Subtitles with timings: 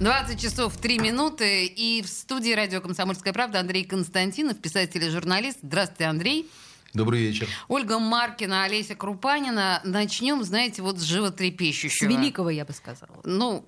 [0.00, 1.66] 20 часов 3 минуты.
[1.66, 5.58] И в студии радио «Комсомольская правда» Андрей Константинов, писатель и журналист.
[5.62, 6.50] Здравствуйте, Андрей.
[6.94, 7.46] Добрый вечер.
[7.68, 9.82] Ольга Маркина, Олеся Крупанина.
[9.84, 12.08] Начнем, знаете, вот с животрепещущего.
[12.08, 13.20] С великого, я бы сказала.
[13.24, 13.66] Ну,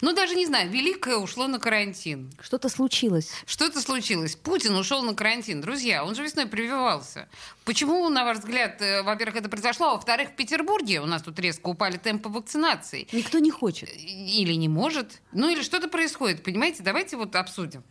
[0.00, 2.30] ну, даже не знаю, Великое ушло на карантин.
[2.40, 3.30] Что-то случилось.
[3.46, 4.36] Что-то случилось.
[4.36, 5.60] Путин ушел на карантин.
[5.60, 7.28] Друзья, он же весной прививался.
[7.64, 11.38] Почему, на ваш взгляд, э, во-первых, это произошло, а во-вторых, в Петербурге у нас тут
[11.38, 13.08] резко упали темпы вакцинации?
[13.12, 13.90] Никто не хочет.
[13.96, 15.20] Или не может.
[15.32, 16.82] Ну, или что-то происходит, понимаете?
[16.82, 17.82] Давайте вот обсудим.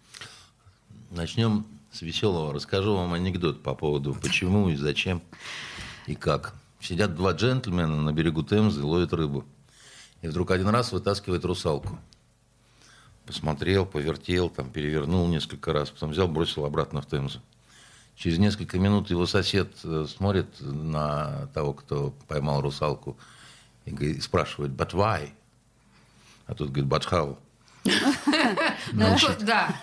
[1.11, 2.53] Начнем с веселого.
[2.53, 5.21] Расскажу вам анекдот по поводу почему и зачем
[6.07, 6.53] и как.
[6.79, 9.45] Сидят два джентльмена на берегу Темзы, ловят рыбу.
[10.25, 11.99] И вдруг один раз вытаскивает русалку.
[13.27, 17.41] Посмотрел, повертел, там, перевернул несколько раз, потом взял, бросил обратно в Темзу.
[18.15, 23.15] Через несколько минут его сосед э, смотрит на того, кто поймал русалку,
[23.85, 25.29] и спрашивает, but why?
[26.47, 27.37] А тот говорит, but how?
[28.91, 29.75] Ну, да.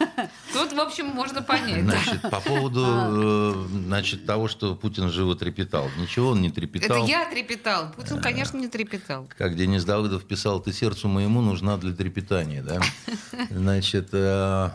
[0.53, 1.83] Тут, в общем, можно понять.
[1.83, 5.89] Значит, по поводу э, значит, того, что Путин живо трепетал.
[5.99, 7.05] Ничего он не трепетал.
[7.05, 7.93] Это я трепетал.
[7.93, 9.29] Путин, конечно, не трепетал.
[9.39, 12.63] Как Денис Давыдов писал, ты сердцу моему нужна для трепетания.
[12.63, 12.81] Да?
[13.51, 14.71] Значит, э,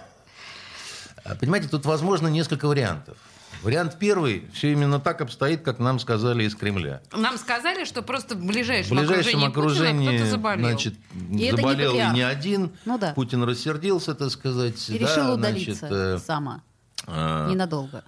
[1.39, 3.17] понимаете, тут возможно несколько вариантов.
[3.63, 7.01] Вариант первый, все именно так обстоит, как нам сказали из Кремля.
[7.11, 10.67] Нам сказали, что просто в ближайшем, В ближайшем окружении, Путина кто-то заболел.
[10.69, 12.71] значит, И это не заболел и не один.
[12.85, 13.13] Ну да.
[13.13, 14.89] Путин рассердился, так сказать.
[14.89, 15.37] И да, решил значит,
[15.83, 16.61] удалиться э, сама.
[17.07, 18.03] э, Ненадолго.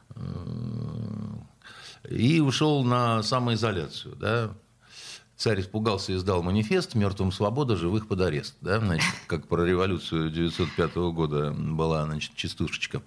[2.09, 4.15] и ушел на самоизоляцию.
[4.15, 4.51] Да?
[5.35, 8.55] Царь испугался и сдал манифест «Мертвым свобода, живых под арест».
[8.61, 8.79] Да?
[8.79, 13.01] Значит, как про революцию 1905 года была значит, частушечка.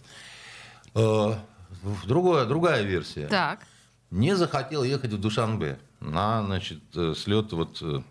[2.07, 3.27] Другое, другая версия.
[3.27, 3.67] Так.
[4.11, 8.03] Не захотел ехать в Душанбе на значит, э, слет вот, э,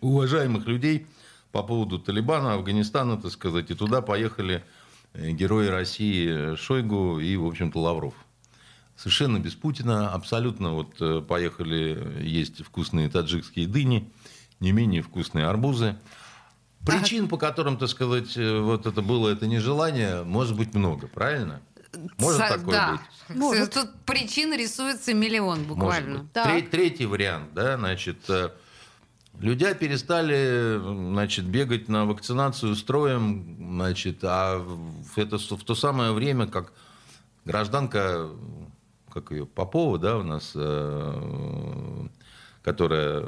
[0.00, 1.06] уважаемых людей
[1.52, 3.70] по поводу Талибана, Афганистана, так сказать.
[3.70, 4.64] И туда поехали
[5.14, 8.14] э, герои России Шойгу и, в общем-то, Лавров.
[8.96, 14.10] Совершенно без Путина, абсолютно вот поехали есть вкусные таджикские дыни,
[14.58, 15.96] не менее вкусные арбузы.
[16.84, 21.60] Причин, по которым, так сказать, вот это было это нежелание, может быть много, правильно?
[22.18, 22.92] Может Ца- такое да.
[23.28, 23.36] быть?
[23.36, 23.72] Может.
[23.74, 26.20] Тут причин рисуется миллион буквально.
[26.20, 26.32] быть.
[26.32, 26.46] Так.
[26.46, 28.50] Тре- Третий вариант, да, значит, э,
[29.40, 34.64] люди перестали, значит, бегать на вакцинацию строем, значит, а
[35.16, 36.72] это, в то самое время, как
[37.44, 38.28] гражданка,
[39.10, 42.06] как ее, Попова, да, у нас, э,
[42.62, 43.24] которая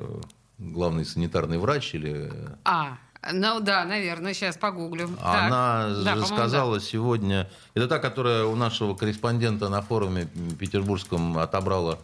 [0.59, 2.31] главный санитарный врач или
[2.65, 2.99] А,
[3.32, 5.08] ну да, наверное, сейчас погуглю.
[5.20, 5.47] Так.
[5.47, 10.26] она Да, же по-моему, сказала сегодня, это та, которая у нашего корреспондента на форуме
[10.58, 11.98] петербургском отобрала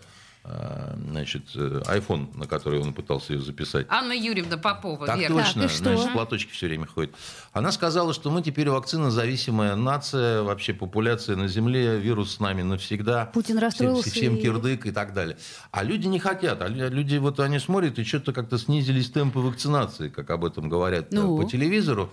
[1.10, 3.88] значит, э, iPhone, на который он пытался ее записать.
[3.88, 3.98] да.
[3.98, 5.42] Анна Юрьевна Попова, Так верно.
[5.42, 5.96] точно, что?
[5.96, 7.14] значит, платочки все время ходит.
[7.52, 13.26] Она сказала, что мы теперь вакцинозависимая нация, вообще популяция на Земле, вирус с нами навсегда.
[13.26, 15.36] Путин расстроился Всем, всем и- кирдык и так далее.
[15.72, 16.62] А люди не хотят.
[16.62, 20.68] А лю- люди, вот они смотрят, и что-то как-то снизились темпы вакцинации, как об этом
[20.68, 21.36] говорят э, Ну?
[21.36, 22.12] по телевизору.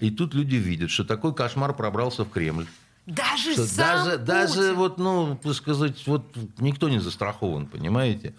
[0.00, 2.66] И тут люди видят, что такой кошмар пробрался в Кремль.
[3.04, 4.74] Даже Что сам даже, даже Путин.
[4.76, 6.24] вот, ну, сказать, вот
[6.58, 8.32] никто не застрахован, понимаете?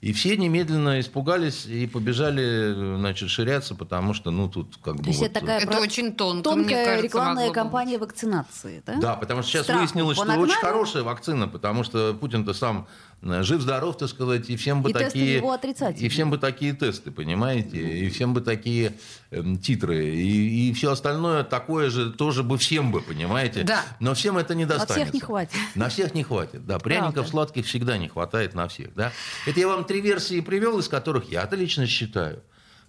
[0.00, 5.08] И все немедленно испугались и побежали, значит, ширяться, потому что, ну, тут как бы То
[5.10, 5.30] есть вот...
[5.30, 8.94] это такая Это про- очень тонко, мне тонкая кажется, рекламная кампания вакцинации, да?
[8.96, 12.86] Да, потому что сейчас Страху выяснилось, что очень хорошая вакцина, потому что Путин-то сам
[13.22, 15.36] жив-здоров, так сказать, и всем бы И такие...
[15.36, 15.58] его.
[15.98, 17.76] И всем бы такие тесты, понимаете?
[17.76, 18.92] И всем бы такие
[19.30, 20.14] эм, титры.
[20.14, 23.64] И, и все остальное такое же тоже бы всем бы, понимаете?
[23.64, 23.84] Да.
[24.00, 24.94] Но всем это не На достанется.
[24.94, 25.56] всех не хватит.
[25.74, 26.78] На всех не хватит, да.
[26.78, 27.30] Пряников Правда.
[27.30, 29.12] сладких всегда не хватает на всех, да.
[29.46, 32.42] Это я вам три версии привел, из которых я-то лично считаю,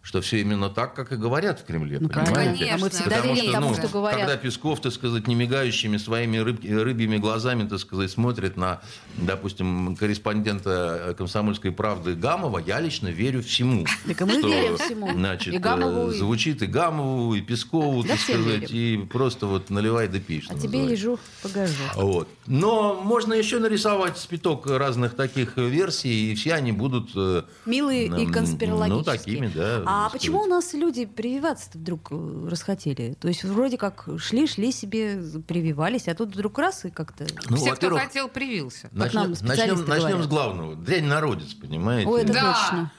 [0.10, 2.66] что все именно так, как и говорят в Кремле, Ну, понимаете?
[2.66, 2.78] конечно.
[2.80, 4.20] Мы всегда Потому верим что, тому, ну, что говорят.
[4.20, 8.82] Когда Песков, так сказать, не мигающими своими рыб- рыбьими глазами, так сказать, смотрит на,
[9.18, 13.86] допустим, корреспондента э, «Комсомольской правды» Гамова, я лично верю всему.
[14.08, 15.12] Так мы что, верим всему.
[15.14, 19.46] Значит, И Гамову, э, и- звучит и Гамову, и Пескову, Да так сказать, и просто
[19.46, 21.74] вот наливай да пей, что А тебе ежу погожу.
[21.96, 22.28] Вот.
[22.48, 27.12] Но можно еще нарисовать спиток разных таких версий, и все они будут...
[27.16, 28.98] э, Милые и м, конспирологические.
[28.98, 29.84] Ну, такими, да.
[29.86, 33.16] А А почему у нас люди прививаться вдруг э, расхотели?
[33.20, 37.28] То есть вроде как шли, шли себе, прививались, а тут вдруг раз и как-то...
[37.50, 38.90] Ну, Все, кто хотел, привился.
[38.92, 40.76] Начнем, начнем, начнем с главного.
[40.76, 42.10] Дрянь народец, понимаете?
[42.10, 42.54] Ой, это Да.
[42.54, 42.92] точно.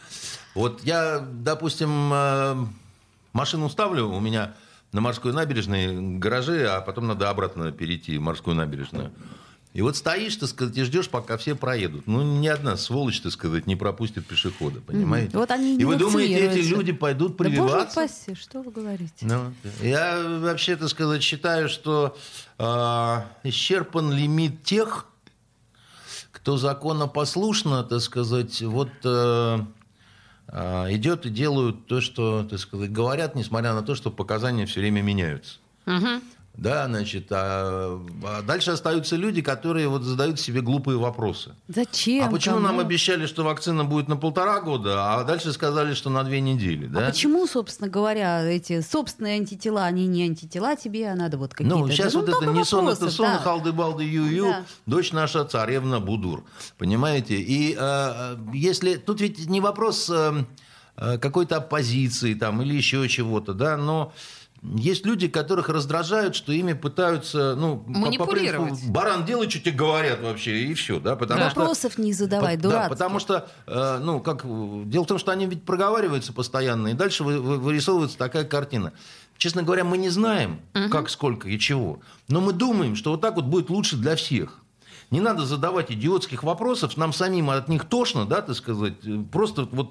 [0.54, 2.66] Вот я, допустим, э,
[3.32, 4.54] машину ставлю, у меня
[4.92, 9.12] на морской набережной гаражи, а потом надо обратно перейти в морскую набережную.
[9.72, 12.08] И вот стоишь, так сказать, и ждешь, пока все проедут.
[12.08, 15.36] Ну, ни одна сволочь, так сказать, не пропустит пешехода, понимаете?
[15.36, 18.00] Вот они И вы думаете, эти люди пойдут Да боже прививаться?
[18.00, 19.12] упаси, что вы говорите?
[19.20, 22.16] Ну, я вообще, так сказать, считаю, что
[22.58, 25.06] э, исчерпан лимит тех,
[26.32, 29.58] кто законопослушно, так сказать, вот э,
[30.48, 34.80] э, идет и делают то, что, так сказать, говорят, несмотря на то, что показания все
[34.80, 35.58] время меняются.
[35.86, 36.22] Мгм.
[36.54, 41.54] Да, значит, а, а дальше остаются люди, которые вот задают себе глупые вопросы.
[41.68, 42.28] Зачем?
[42.28, 42.66] а почему Кому?
[42.66, 46.86] нам обещали, что вакцина будет на полтора года, а дальше сказали, что на две недели,
[46.86, 47.06] да?
[47.06, 51.76] А почему, собственно говоря, эти собственные антитела, они не антитела тебе, а надо вот какие-то...
[51.78, 53.38] Ну, сейчас да, вот это не сон, это сон, да.
[53.38, 54.64] халды-балды, ю-ю, Да.
[54.86, 56.44] дочь наша царевна Будур.
[56.76, 57.36] Понимаете?
[57.36, 58.96] И э, если...
[58.96, 60.44] Тут ведь не вопрос э,
[60.96, 64.12] э, какой-то оппозиции там или еще чего-то, да, но...
[64.62, 68.68] Есть люди, которых раздражают, что ими пытаются, ну, по- по Манипулировать.
[68.72, 71.60] принципу, баран, делай, что тебе говорят вообще, и все, да, потому что...
[71.60, 72.88] Вопросов не задавай, По- дурацких.
[72.90, 74.42] Да, потому что, э, ну, как,
[74.88, 78.92] дело в том, что они ведь проговариваются постоянно, и дальше вы- вы- вырисовывается такая картина.
[79.38, 80.60] Честно говоря, мы не знаем,
[80.90, 84.58] как, сколько и чего, но мы думаем, что вот так вот будет лучше для всех.
[85.10, 88.92] Не надо задавать идиотских вопросов, нам самим от них тошно, да, так сказать,
[89.32, 89.90] просто вот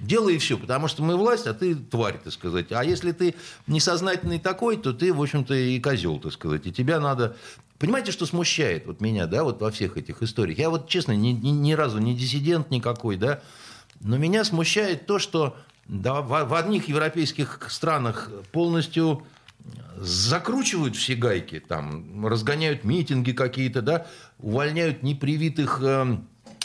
[0.00, 2.72] делай все, потому что мы власть, а ты тварь, так сказать.
[2.72, 3.34] А если ты
[3.66, 6.66] несознательный такой, то ты, в общем-то, и козел, так сказать.
[6.66, 7.36] И тебя надо...
[7.78, 10.58] Понимаете, что смущает вот меня, да, вот во всех этих историях?
[10.58, 13.42] Я вот, честно, ни, ни- ни разу не диссидент никакой, да,
[14.00, 15.56] но меня смущает то, что
[15.88, 19.24] да, в, в одних европейских странах полностью
[19.96, 24.06] закручивают все гайки, там, разгоняют митинги какие-то, да,
[24.38, 26.18] увольняют непривитых э,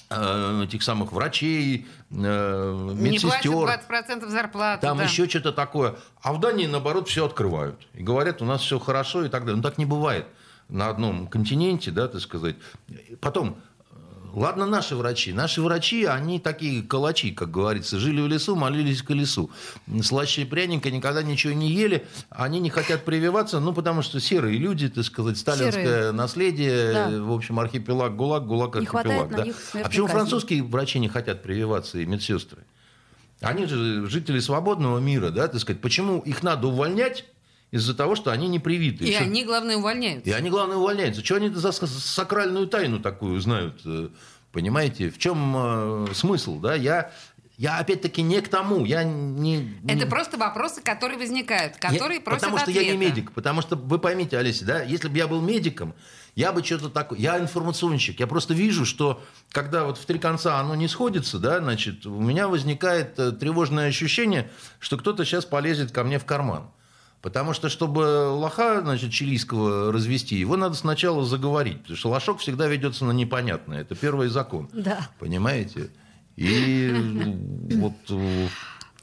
[0.09, 3.51] э, этих самых врачей, э, Не медсестер.
[3.51, 4.81] 20% зарплаты.
[4.81, 5.03] Там да.
[5.03, 5.95] еще что-то такое.
[6.21, 7.87] А в Дании, наоборот, все открывают.
[7.93, 9.57] И говорят, у нас все хорошо и так далее.
[9.57, 10.25] Ну, так не бывает
[10.69, 12.55] на одном континенте, да, так сказать.
[13.19, 13.57] Потом,
[14.33, 15.33] ладно наши врачи.
[15.33, 17.99] Наши врачи, они такие калачи, как говорится.
[17.99, 19.49] Жили в лесу, молились к колесу.
[20.03, 22.05] Слаще пряника, никогда ничего не ели.
[22.29, 26.11] Они не хотят прививаться, ну, потому что серые люди, так сказать, сталинское Серые.
[26.11, 27.09] наследие, Да.
[27.23, 29.29] в общем, архипелаг ГУЛАГ, ГУЛАГ архипелаг.
[29.29, 29.43] да.
[29.81, 30.17] А почему казни.
[30.17, 32.63] французские врачи не хотят прививаться и медсестры?
[33.41, 35.81] Они же жители свободного мира, да, так сказать.
[35.81, 37.25] Почему их надо увольнять
[37.71, 39.05] из-за того, что они не привиты?
[39.05, 40.29] И Что- они, главное, увольняются.
[40.29, 41.23] и они, главное, увольняются.
[41.23, 43.81] Что они за сакральную тайну такую знают?
[43.85, 44.09] э,
[44.51, 45.11] Понимаете?
[45.11, 46.59] В чем э, смысл?
[46.59, 46.73] Да?
[46.73, 47.11] Я,
[47.59, 48.83] я, опять-таки, не к тому.
[48.83, 52.89] Я не, Это не- просто вопросы, которые возникают, я- которые просят Потому что я не
[52.93, 53.05] ответа.
[53.15, 53.31] медик.
[53.31, 55.93] Потому что, вы поймите, Олеся, да, если бы я был медиком,
[56.35, 57.19] я бы что-то такое...
[57.19, 58.19] Я информационщик.
[58.19, 59.21] Я просто вижу, что
[59.51, 63.89] когда вот в три конца оно не сходится, да, значит, у меня возникает э, тревожное
[63.89, 64.49] ощущение,
[64.79, 66.71] что кто-то сейчас полезет ко мне в карман.
[67.21, 71.81] Потому что, чтобы лоха, значит, чилийского развести, его надо сначала заговорить.
[71.81, 73.81] Потому что лошок всегда ведется на непонятное.
[73.81, 74.69] Это первый закон.
[74.71, 75.09] Да.
[75.19, 75.89] Понимаете?
[76.37, 76.93] И
[77.71, 77.93] вот...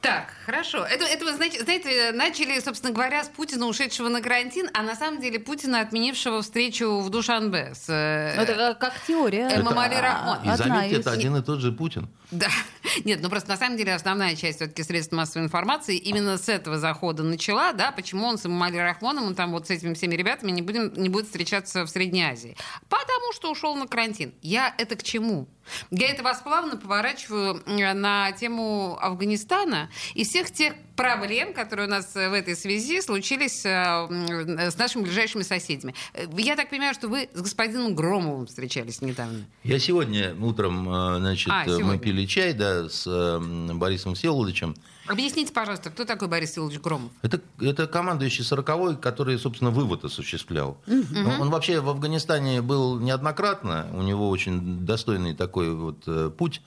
[0.00, 0.84] Так, хорошо.
[0.84, 4.94] Это, это вы, знаете, знаете, начали, собственно говоря, с Путина, ушедшего на карантин, а на
[4.94, 7.86] самом деле Путина, отменившего встречу в Душанбе с...
[7.88, 9.48] э, Ну, Это как, теория.
[9.48, 10.38] Это- А, Рахмон.
[10.52, 12.08] И заметьте, это один и тот же Путин.
[12.30, 12.48] Да.
[13.04, 16.78] Нет, ну просто на самом деле основная часть все-таки средств массовой информации именно с этого
[16.78, 20.50] захода начала, да, почему он с Эмомали Рахмоном, он там вот с этими всеми ребятами
[20.50, 22.56] не, будем, не будет встречаться в Средней Азии.
[22.88, 24.34] Потому что ушел на карантин.
[24.42, 25.48] Я это к чему?
[25.90, 31.90] Я это вас плавно поворачиваю э, на тему Афганистана и всех тех проблем, которые у
[31.90, 35.94] нас э, в этой связи случились э, м, с нашими ближайшими соседями.
[36.14, 39.44] Э, Я так понимаю, что вы с господином Громовым встречались недавно.
[39.62, 41.98] Я сегодня утром, э, значит, А, э, мы сегодня.
[41.98, 44.74] пили чай, да, с э, Борисом Всеволодовичем.
[45.06, 47.12] Объясните, пожалуйста, кто такой Борис Силович Громов?
[47.22, 50.78] Это, это командующий 40-й, который, собственно, вывод осуществлял.
[50.88, 56.60] Он, он вообще в Афганистане был неоднократно, у него очень достойный такой вот э, путь.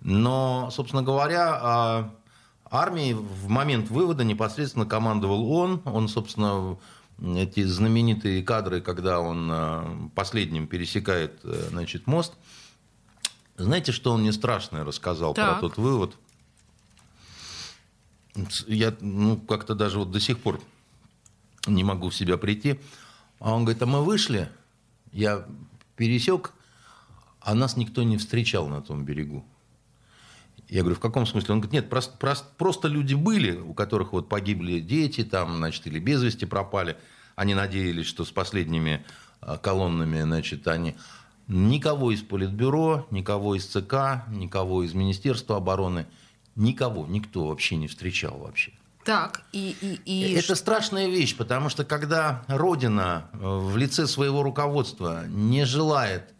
[0.00, 2.10] Но, собственно говоря, а,
[2.70, 5.82] армией в момент вывода непосредственно командовал он.
[5.84, 6.78] Он, собственно,
[7.18, 12.34] эти знаменитые кадры, когда он э, последним пересекает э, значит, мост.
[13.56, 15.60] Знаете, что он мне страшное рассказал Так.
[15.60, 16.16] про тот вывод?
[18.66, 20.60] Я ну, как-то даже вот до сих пор
[21.66, 22.78] не могу в себя прийти.
[23.38, 24.50] А он говорит, а мы вышли,
[25.12, 25.46] я
[25.96, 26.52] пересек,
[27.40, 29.44] а нас никто не встречал на том берегу.
[30.68, 31.54] Я говорю, в каком смысле?
[31.54, 35.86] Он говорит, нет, просто, просто, просто люди были, у которых вот погибли дети, там, значит,
[35.86, 36.96] или без вести пропали.
[37.36, 39.04] Они надеялись, что с последними
[39.40, 40.96] а, колоннами, значит, они...
[41.48, 46.08] Никого из Политбюро, никого из ЦК, никого из Министерства обороны,
[46.56, 48.72] никого, никто вообще не встречал вообще.
[49.04, 49.76] Так, и...
[49.80, 50.32] и, и...
[50.32, 56.34] Это страшная вещь, потому что когда Родина э, в лице своего руководства не желает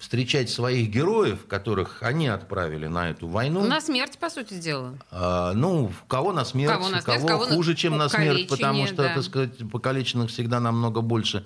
[0.00, 3.62] встречать своих героев, которых они отправили на эту войну.
[3.64, 4.94] На смерть, по сути дела.
[5.10, 8.86] А, ну, кого на смерть, кого, на смерть, кого, кого хуже, чем на смерть, потому
[8.86, 9.14] что, да.
[9.14, 11.44] так сказать, покалеченных всегда намного больше.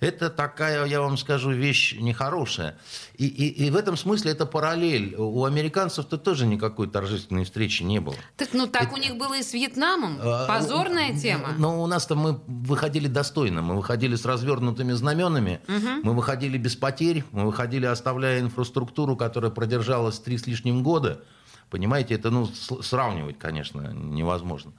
[0.00, 2.76] Это такая, я вам скажу, вещь нехорошая.
[3.16, 5.14] И, и, и в этом смысле это параллель.
[5.16, 8.16] У американцев-то тоже никакой торжественной встречи не было.
[8.36, 8.94] Так, ну так это...
[8.94, 10.18] у них было и с Вьетнамом.
[10.20, 11.54] А, Позорная тема.
[11.58, 13.62] Но у нас-то мы выходили достойно.
[13.62, 15.60] Мы выходили с развернутыми знаменами.
[15.68, 16.04] Угу.
[16.04, 17.24] Мы выходили без потерь.
[17.32, 21.22] Мы выходили, оставляя инфраструктуру, которая продержалась три с лишним года.
[21.70, 22.46] Понимаете, это ну,
[22.82, 24.72] сравнивать, конечно, невозможно.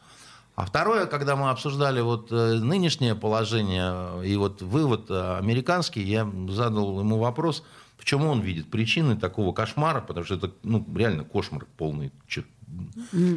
[0.56, 6.30] А второе, когда мы обсуждали вот э, нынешнее положение и вот вывод э, американский, я
[6.50, 7.64] задал ему вопрос,
[7.98, 12.12] в чем он видит причины такого кошмара, потому что это ну, реально кошмар полный,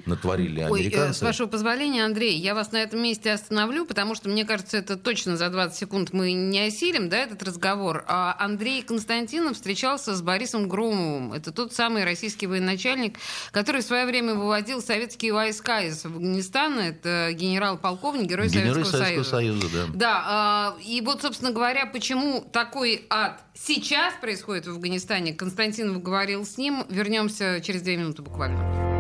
[0.06, 1.08] натворили американцы.
[1.08, 4.76] Ой, с вашего позволения, Андрей, я вас на этом месте остановлю, потому что, мне кажется,
[4.76, 8.04] это точно за 20 секунд мы не осилим, да, этот разговор.
[8.06, 11.32] А Андрей Константинов встречался с Борисом Громовым.
[11.32, 13.18] Это тот самый российский военачальник,
[13.50, 16.80] который в свое время выводил советские войска из Афганистана.
[16.80, 19.60] Это генерал-полковник, герой, герой Советского, Советского Союза.
[19.60, 19.68] Союза.
[19.72, 19.92] Да.
[19.94, 26.44] да, а, и вот, собственно говоря, почему такой ад сейчас происходит в Афганистане, Константинов говорил
[26.44, 26.84] с ним.
[26.88, 28.95] Вернемся через две минуты буквально.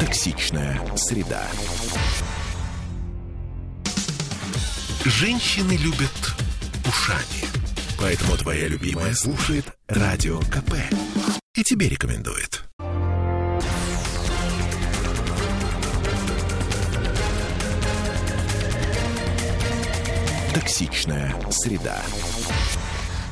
[0.00, 1.42] Токсичная среда.
[5.04, 6.10] Женщины любят
[6.84, 7.46] ушами.
[7.98, 10.74] Поэтому твоя любимая слушает Радио КП.
[11.54, 12.64] И тебе рекомендует.
[20.52, 22.02] Токсичная среда.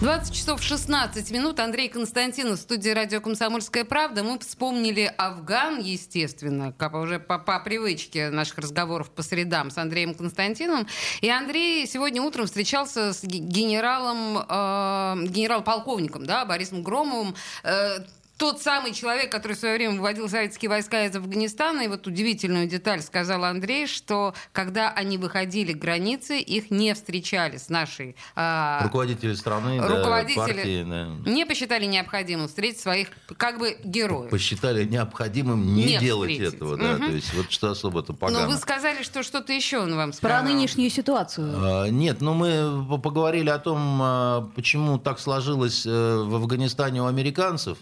[0.00, 1.60] 20 часов 16 минут.
[1.60, 4.24] Андрей Константинов студии радио «Комсомольская правда».
[4.24, 10.14] Мы вспомнили Афган, естественно, как уже по, по привычке наших разговоров по средам с Андреем
[10.14, 10.88] Константиновым.
[11.20, 17.36] И Андрей сегодня утром встречался с генералом, э, генерал-полковником да, Борисом Громовым.
[17.62, 18.00] Э,
[18.36, 22.66] тот самый человек, который в свое время выводил советские войска из Афганистана, и вот удивительную
[22.66, 28.16] деталь сказал Андрей, что когда они выходили к границе, их не встречали с нашей...
[28.34, 30.84] Э, руководители страны, руководители да, партии,
[31.24, 31.30] да.
[31.30, 34.30] не посчитали необходимым встретить своих как бы героев.
[34.30, 36.54] Посчитали необходимым не, не делать встретить.
[36.54, 37.06] этого, да, угу.
[37.06, 38.46] то есть вот что особо-то погано.
[38.46, 40.42] Но вы сказали, что что-то еще он вам сказал.
[40.42, 41.54] Про нынешнюю ситуацию.
[41.56, 47.06] А, нет, ну мы поговорили о том, а, почему так сложилось э, в Афганистане у
[47.06, 47.78] американцев,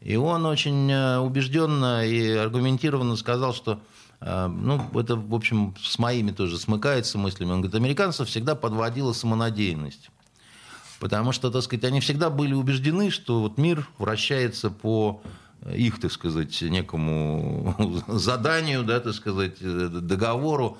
[0.00, 3.80] и он очень э, убежденно и аргументированно сказал, что
[4.20, 7.50] э, ну, это, в общем, с моими тоже смыкается мыслями.
[7.50, 10.10] Он говорит, американцев всегда подводила самонадеянность.
[11.00, 15.22] Потому что, так сказать, они всегда были убеждены, что вот мир вращается по
[15.74, 17.74] их, так сказать, некому
[18.08, 20.78] заданию, да, так сказать, э, договору.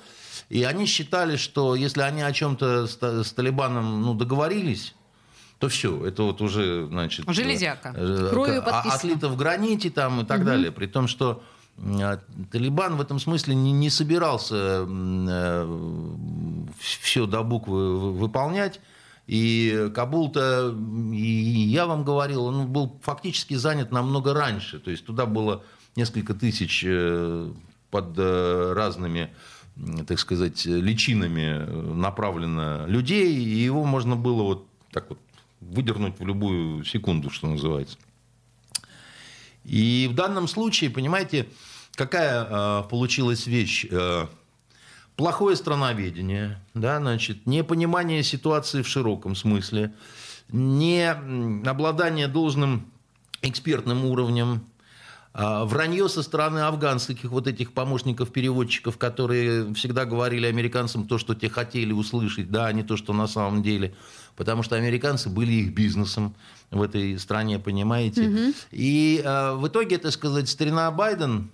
[0.48, 4.94] И они считали, что если они о чем-то с, с Талибаном ну, договорились,
[5.60, 7.26] то все, это вот уже, значит...
[7.28, 7.92] Железяка.
[7.94, 10.46] Э, Кровью а, отлито в граните там и так угу.
[10.46, 10.72] далее.
[10.72, 11.42] При том, что
[11.76, 12.18] а,
[12.50, 18.80] Талибан в этом смысле не, не собирался э, все до буквы выполнять.
[19.26, 20.74] И Кабул-то,
[21.12, 24.78] и я вам говорил, он был фактически занят намного раньше.
[24.78, 25.62] То есть туда было
[25.94, 27.52] несколько тысяч э,
[27.90, 29.28] под разными
[30.06, 35.18] так сказать, личинами направлено людей, и его можно было вот так вот
[35.60, 37.98] выдернуть в любую секунду, что называется.
[39.64, 41.46] И в данном случае, понимаете,
[41.94, 43.86] какая э, получилась вещь?
[43.90, 44.26] Э,
[45.16, 49.92] плохое страноведение, да, значит, непонимание ситуации в широком смысле,
[50.48, 52.90] не обладание должным
[53.42, 54.62] экспертным уровнем,
[55.32, 61.92] вранье со стороны афганских вот этих помощников-переводчиков, которые всегда говорили американцам то, что те хотели
[61.92, 63.94] услышать, да, а не то, что на самом деле.
[64.36, 66.34] Потому что американцы были их бизнесом
[66.70, 68.28] в этой стране, понимаете.
[68.28, 68.54] Угу.
[68.72, 71.50] И э, в итоге, так сказать, старина Байден,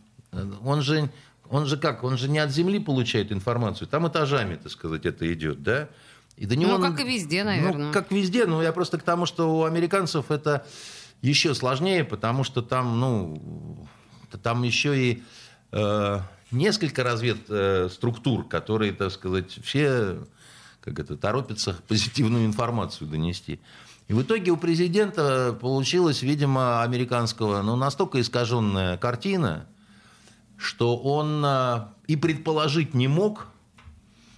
[0.63, 1.11] он же,
[1.49, 5.31] он же как, он же не от земли получает информацию, там этажами, так сказать, это
[5.33, 5.89] идет, да.
[6.37, 7.87] И до него, ну, как и везде, наверное.
[7.87, 10.67] Ну, как везде, но я просто к тому, что у американцев это
[11.23, 13.87] еще сложнее, потому что там, ну,
[14.43, 15.23] там еще и
[15.73, 16.21] э,
[16.51, 20.19] несколько разведструктур, э, которые, так сказать, все
[20.87, 23.61] как это, торопятся позитивную информацию донести.
[24.09, 29.67] И в итоге у президента получилась, видимо, американского, ну, настолько искаженная картина,
[30.57, 33.49] что он а, и предположить не мог,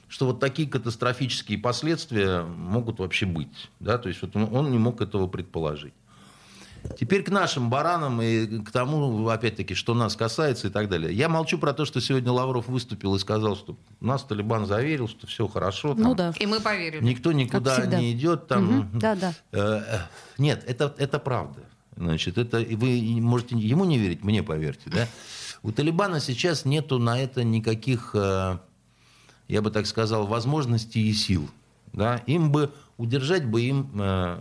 [0.09, 3.71] что вот такие катастрофические последствия могут вообще быть.
[3.79, 3.99] Да?
[3.99, 5.93] То есть вот он не мог этого предположить.
[6.99, 11.13] Теперь к нашим баранам и к тому, опять-таки, что нас касается и так далее.
[11.13, 15.27] Я молчу про то, что сегодня Лавров выступил и сказал, что нас Талибан заверил, что
[15.27, 15.95] все хорошо.
[15.95, 16.33] Там, Ну да.
[16.39, 17.05] И мы поверили.
[17.05, 18.49] Никто никуда не идет.
[18.49, 18.99] Там, Мгм.
[18.99, 19.35] Да, да.
[19.53, 19.99] Э, э,
[20.39, 21.61] Нет, это, это правда.
[21.97, 25.09] Значит, это вы можете ему не верить, мне поверьте, да?
[25.63, 28.59] У Талибана сейчас нету на это никаких, э,
[29.49, 31.49] я бы так сказал, возможностей и сил.
[31.93, 32.23] Да?
[32.27, 34.39] Им бы удержать бы им э,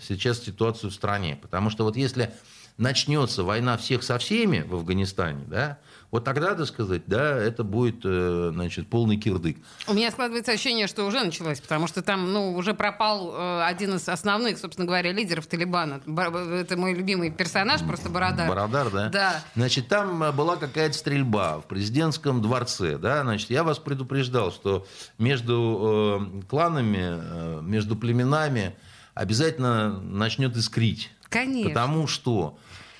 [0.00, 1.36] сейчас ситуацию в стране.
[1.42, 2.32] Потому что вот если
[2.76, 5.78] начнется война всех со всеми в Афганистане, да,
[6.10, 9.56] вот тогда, так сказать, да, это будет, э, значит, полный кирдык.
[9.88, 13.94] У меня складывается ощущение, что уже началось, потому что там, ну, уже пропал э, один
[13.96, 16.00] из основных, собственно говоря, лидеров Талибана.
[16.06, 18.48] Ба- Это мой любимый персонаж, просто Бородар.
[18.48, 19.08] Барадар, да?
[19.08, 19.42] Да.
[19.56, 24.86] Значит, там э, была какая-то стрельба в президентском дворце, да, значит, я вас предупреждал, что
[25.18, 28.76] между э, кланами, э, между племенами
[29.14, 31.10] обязательно начнет искрить.
[31.28, 31.70] Конечно.
[31.70, 32.58] Потому что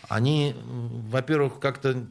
[0.08, 2.04] они, во-первых, как-то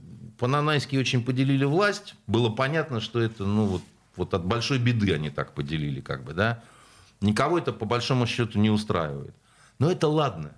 [0.44, 2.16] по-нанайски очень поделили власть.
[2.28, 3.82] Было понятно, что это, ну, вот,
[4.18, 6.62] вот от большой беды они так поделили, как бы, да.
[7.22, 9.34] Никого это, по большому счету, не устраивает.
[9.80, 10.52] Но это ладно.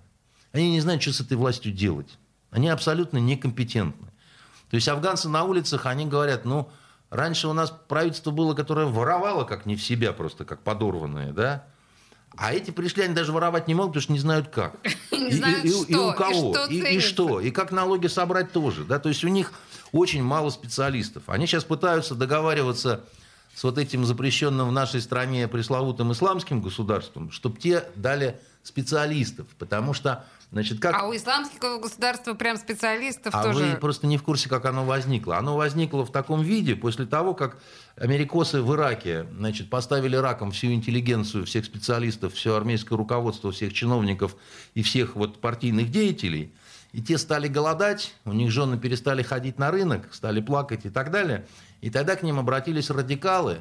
[0.50, 2.18] Они не знают, что с этой властью делать.
[2.50, 4.08] Они абсолютно некомпетентны.
[4.70, 6.68] То есть афганцы на улицах, они говорят, ну,
[7.10, 11.64] раньше у нас правительство было, которое воровало как не в себя, просто как подорванное, да?
[12.36, 14.76] А эти пришли, они даже воровать не могут, потому что не знают как.
[15.12, 17.50] Не И- знают, и, и- что, и у кого, и что и, и что, и
[17.50, 18.84] как налоги собрать тоже.
[18.84, 18.98] Да?
[18.98, 19.52] То есть у них
[19.92, 21.22] очень мало специалистов.
[21.26, 23.04] Они сейчас пытаются договариваться
[23.54, 29.46] с вот этим запрещенным в нашей стране пресловутым исламским государством, чтобы те дали специалистов.
[29.58, 30.94] Потому что, значит, как...
[30.94, 33.64] А у исламского государства прям специалистов А тоже...
[33.64, 35.36] вы просто не в курсе, как оно возникло.
[35.38, 37.58] Оно возникло в таком виде после того, как
[37.96, 44.36] америкосы в Ираке значит, поставили раком всю интеллигенцию, всех специалистов, все армейское руководство, всех чиновников
[44.74, 46.52] и всех вот партийных деятелей.
[46.92, 51.10] И те стали голодать, у них жены перестали ходить на рынок, стали плакать и так
[51.10, 51.46] далее.
[51.82, 53.58] И тогда к ним обратились радикалы,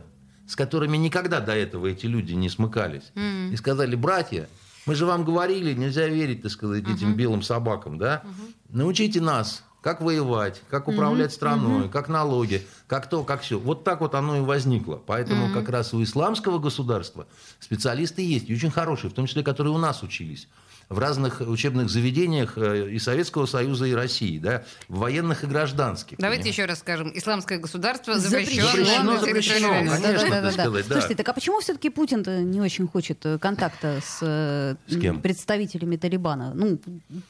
[0.48, 3.12] с которыми никогда до этого эти люди не смыкались.
[3.52, 4.48] И сказали, братья,
[4.86, 8.24] мы же вам говорили, нельзя верить, так сказать, этим белым собакам, да?
[8.70, 13.60] Научите нас, как воевать, как управлять страной, как налоги, как то, как все.
[13.60, 15.02] Вот так вот оно и возникло.
[15.06, 17.28] Поэтому как раз у исламского государства
[17.60, 20.48] специалисты есть, и очень хорошие, в том числе, которые у нас учились
[20.90, 26.18] в разных учебных заведениях э, и Советского Союза, и России, да, в военных и гражданских.
[26.18, 26.62] Давайте понимаете?
[26.62, 27.12] еще раз скажем.
[27.14, 30.12] Исламское государство Запрещено, запрещено, запрещено, конечно.
[30.12, 30.30] России.
[30.30, 30.94] так сказать, да.
[30.94, 35.22] Слушайте, так а почему все-таки Путин-то не очень хочет э, контакта с, э, С кем?
[35.22, 36.54] представителями Талибана?
[36.54, 36.80] Ну,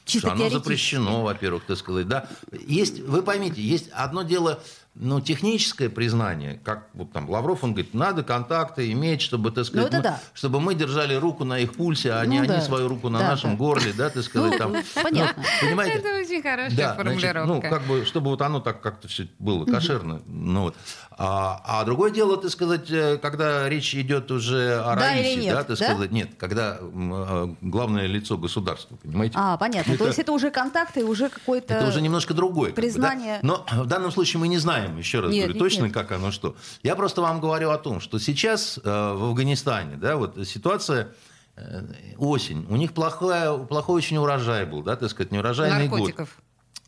[0.04, 2.28] чисто Что оно запрещено, во-первых, так сказать, да.
[2.66, 4.62] Есть, вы поймите, есть одно дело,
[4.98, 9.88] ну, техническое признание, как вот там Лавров, он говорит, надо контакты иметь, чтобы, так сказать,
[9.88, 10.20] это мы- да.
[10.32, 12.60] чтобы мы держали руку на их пульсе, а не Ну они да.
[12.62, 13.56] свою руку на Да, нашем да.
[13.56, 14.76] горле, да, так сказать, Ну, там.
[15.02, 15.42] понятно.
[15.62, 15.98] Ну, понимаете?
[15.98, 17.46] Это очень хорошая Да, значит, формулировка.
[17.46, 20.22] ну, как бы, чтобы вот оно так как-то все было кошерно.
[20.26, 20.76] Ну, вот.
[21.18, 25.42] а, а другое дело, так сказать, э, когда речь идет уже о Да Раисе, или
[25.42, 25.84] нет, да, так да?
[25.92, 29.34] сказать, нет, когда э, главное лицо государства, понимаете?
[29.38, 29.90] А, понятно.
[29.92, 31.74] Это- То есть это уже контакты, уже какой-то...
[31.74, 32.70] Это уже немножко другое.
[32.72, 32.86] как бы, да?
[32.88, 35.94] признание- Но в данном случае мы не знаем, еще раз Нет, говорю, нет, точно нет.
[35.94, 36.56] как оно что.
[36.82, 41.08] Я просто вам говорю о том, что сейчас э, в Афганистане, да, вот ситуация
[41.56, 41.82] э,
[42.18, 46.00] осень, у них плохая, плохой очень урожай был, да, так сказать, неурожайный год.
[46.00, 46.42] Наркотиков.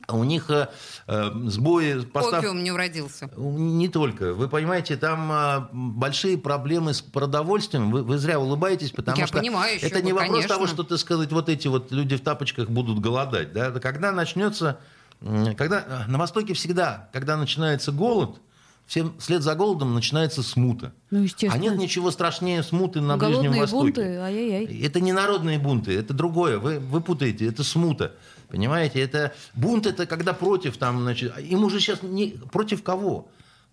[0.09, 0.69] А У них э,
[1.07, 2.47] э, сбои поставки...
[2.47, 3.31] Опиум не уродился.
[3.37, 4.33] Не только.
[4.33, 7.91] Вы понимаете, там а, большие проблемы с продовольствием.
[7.91, 10.55] Вы, вы зря улыбаетесь, потому Я что понимаю, еще это не бы, вопрос конечно.
[10.55, 13.53] того, что, так сказать, вот эти вот люди в тапочках будут голодать.
[13.53, 13.71] Да?
[13.71, 14.81] Когда начнется...
[15.20, 18.40] Когда, э, на Востоке всегда, когда начинается голод,
[18.87, 20.92] всем вслед за голодом начинается смута.
[21.11, 21.54] Ну, естественно.
[21.54, 23.83] А нет ничего страшнее смуты на Ближнем Голодные Востоке.
[23.85, 24.83] бунты, ай-яй-яй.
[24.83, 26.59] Это не народные бунты, это другое.
[26.59, 28.14] Вы, вы путаете, это смута.
[28.48, 33.28] Понимаете, это бунт это когда против там, значит, им уже сейчас не против кого?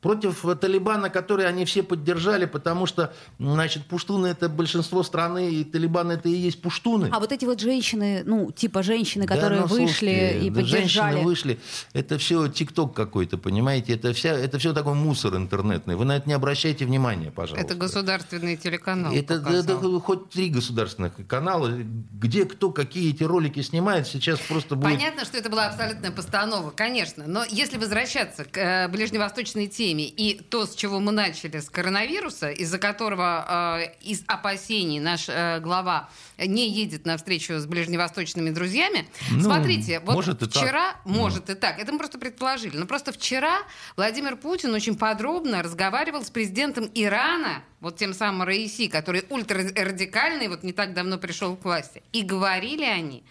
[0.06, 6.12] Против Талибана, который они все поддержали, потому что, значит, пуштуны это большинство страны, и Талибан
[6.12, 7.10] это и есть пуштуны.
[7.12, 10.62] А вот эти вот женщины, ну, типа женщины, Да, которые ну, вышли слушайте, и да
[10.62, 11.14] поддержали.
[11.14, 11.60] Женщины вышли.
[11.94, 13.94] Это все ТикТок какой-то, понимаете?
[13.94, 15.96] Это, вся, это все такой мусор интернетный.
[15.96, 17.66] Вы на это не обращайте внимания, пожалуйста.
[17.66, 19.92] Это государственный телеканал Это да, показал.
[19.94, 21.72] да, хоть три государственных канала,
[22.14, 24.94] где кто какие эти ролики снимает, сейчас просто будет...
[24.94, 27.24] Понятно, что это была абсолютная постанова, конечно.
[27.26, 30.08] Но если возвращаться к э, ближневосточной теме, пандемии.
[30.08, 35.60] И то, с чего мы начали, с коронавируса, из-за которого э, из опасений наш э,
[35.60, 39.08] глава не едет на встречу с ближневосточными друзьями.
[39.32, 40.64] Ну, Смотрите, вот может и так.
[40.64, 43.60] вчера, может и так, это мы просто предположили, но просто вчера
[43.96, 50.64] Владимир Путин очень подробно разговаривал с президентом Ирана, вот тем самым Раиси, который ультрарадикальный, вот
[50.64, 52.02] не так давно пришел к власти.
[52.14, 53.24] И говорили они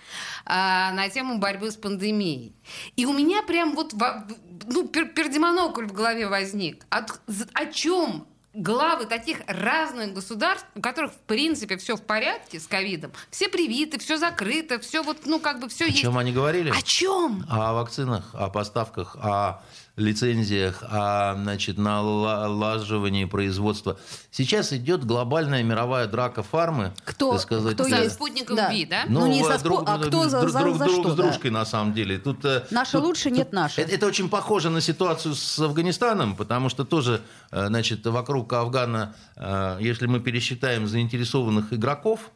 [0.44, 2.54] а, на тему борьбы с пандемией.
[2.94, 4.24] И у меня прям вот во-
[4.66, 6.84] ну, пер- пердемонокль в голове возник.
[6.90, 7.20] От-
[7.54, 13.12] о чем главы таких разных государств, у которых, в принципе, все в порядке с ковидом,
[13.30, 16.00] все привиты, все закрыто, все вот, ну, как бы все О есть.
[16.02, 16.70] чем они говорили?
[16.70, 17.44] О чем?
[17.50, 19.60] О вакцинах, о поставках, о
[19.96, 23.96] лицензиях, о значит, налаживании производства.
[24.30, 26.92] Сейчас идет глобальная мировая драка фармы.
[27.04, 28.70] Кто- так сказать, кто За спутником Да.
[28.72, 29.04] Ви, да?
[29.08, 31.14] Ну, не э, за спо- а кто за- друг, за- друг, за друг что, с
[31.14, 31.22] да.
[31.22, 32.18] дружкой, на самом деле.
[32.18, 33.80] Тут, э, Наши тут- лучше, тут- нет наши.
[33.80, 37.20] Это, это очень похоже на ситуацию с Афганистаном, потому что тоже,
[37.52, 42.30] э, значит, вокруг Афгана, э, если мы пересчитаем заинтересованных игроков,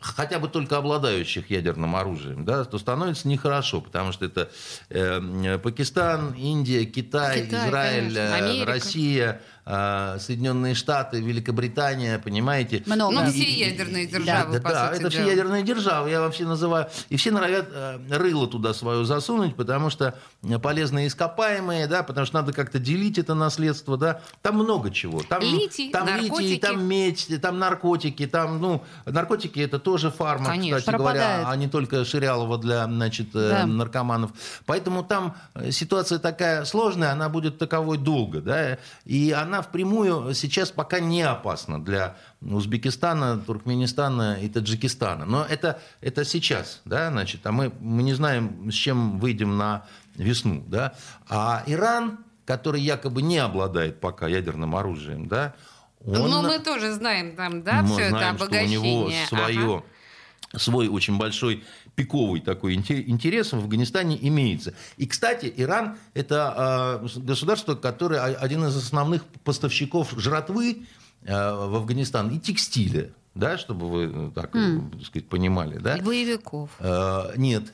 [0.00, 4.50] хотя бы только обладающих ядерным оружием, да, то становится нехорошо, потому что это
[4.90, 8.70] э, Пакистан, Индия, Китай, Китай, Израиль, конечно, э, Америка.
[8.70, 9.40] Россия,
[10.18, 12.82] Соединенные Штаты, Великобритания, понимаете?
[12.86, 13.14] Много.
[13.14, 15.30] Ну, все ядерные державы, да, по да, сути это все дела.
[15.30, 16.88] ядерные державы, я вообще называю.
[17.10, 20.14] И все норовят э, рыло туда свое засунуть, потому что
[20.62, 24.20] полезные ископаемые, да, потому что надо как-то делить это наследство, да.
[24.42, 25.22] Там много чего.
[25.22, 26.42] Там, Литий, там наркотики.
[26.42, 30.78] литий, там медь, там наркотики, там, ну, наркотики это тоже фармак, Конечно.
[30.78, 31.36] кстати Пропадает.
[31.40, 33.66] говоря, а не только Ширялова для, значит, э, Да.
[33.66, 34.30] наркоманов.
[34.66, 40.70] Поэтому там э, ситуация такая сложная, она будет таковой долго, да, и она впрямую сейчас
[40.70, 45.24] пока не опасна для Узбекистана, Туркменистана и Таджикистана.
[45.24, 49.86] Но это, это сейчас, да, значит, а мы, мы не знаем, с чем выйдем на
[50.14, 50.94] весну, да.
[51.28, 55.54] А Иран, который якобы не обладает пока ядерным оружием, да,
[56.04, 56.30] он...
[56.30, 59.26] Но мы тоже знаем там, да, Мы все это знаем, что у него обогащение.
[59.26, 59.84] свое, Ага.
[60.56, 64.74] Свой очень большой пиковый такой инте- интерес в Афганистане имеется.
[64.96, 70.84] И, кстати, Иран– это э, государство, которое один из основных поставщиков жратвы
[71.22, 75.96] э, в Афганистан и текстиля, да, чтобы вы э, так, э, так сказать, понимали, да?
[75.96, 76.70] И боевиков.
[76.80, 77.72] Э, нет.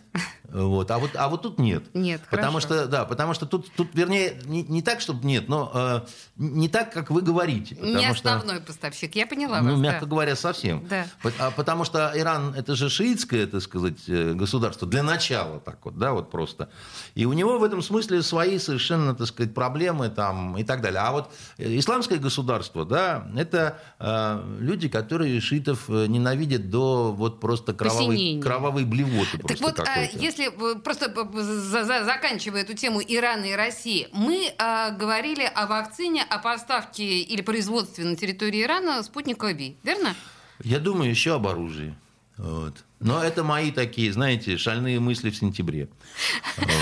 [0.55, 0.89] Вот.
[0.91, 1.83] А, вот, а вот тут нет.
[1.95, 2.67] Нет, потому хорошо.
[2.67, 6.01] что, да, потому что тут, тут вернее, не, не так, чтобы нет, но э,
[6.37, 7.75] не так, как вы говорите.
[7.75, 9.81] Не потому что- основной поставщик, я поняла ну, вас.
[9.81, 10.11] мягко да.
[10.11, 10.87] говоря, совсем.
[10.89, 11.07] Да.
[11.41, 15.99] А потому что Иран это же шиитское, так сказать, э, государство для начала, так вот,
[15.99, 16.69] да, вот просто.
[17.17, 21.01] И у него в этом смысле свои совершенно, так сказать, проблемы там и так далее.
[21.01, 27.41] А вот э, исламское государство, да, это э, люди, которые шиитов э, ненавидят до вот
[27.41, 28.43] просто кровавой, Посинения.
[28.43, 29.39] кровавой блевоты.
[29.39, 34.53] Так вот, а, если э, просто за- за- заканчивая эту тему Ирана и России, мы
[34.59, 40.15] а, говорили о вакцине, о поставке или производстве на территории Ирана спутника Ви, верно?
[40.63, 41.95] Я думаю еще об оружии.
[42.37, 42.85] Вот.
[43.05, 45.89] Но это мои такие, знаете, шальные мысли в сентябре.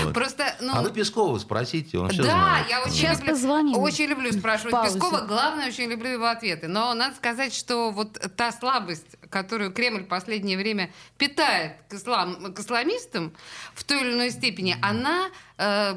[0.03, 0.13] Вот.
[0.13, 2.69] Просто, ну, А вы Пескова спросите, он все да, знает.
[2.69, 3.77] я очень Сейчас люблю, позвоним.
[3.77, 4.93] очень люблю спрашивать Паузе.
[4.93, 5.21] Пескова.
[5.21, 6.67] Главное, очень люблю его ответы.
[6.67, 12.53] Но надо сказать, что вот та слабость, которую Кремль в последнее время питает к, ислам,
[12.53, 13.33] к исламистам
[13.73, 15.95] в той или иной степени, она э,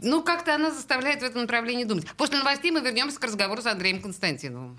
[0.00, 2.06] ну, как-то она заставляет в этом направлении думать.
[2.16, 4.78] После новостей мы вернемся к разговору с Андреем Константиновым.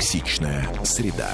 [0.00, 1.28] Токсичная среда.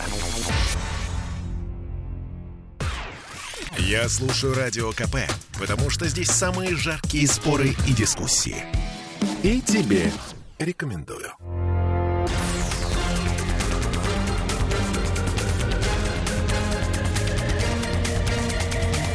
[3.79, 5.19] Я слушаю Радио КП,
[5.57, 8.57] потому что здесь самые жаркие споры и дискуссии.
[9.45, 10.11] И тебе
[10.59, 11.31] рекомендую.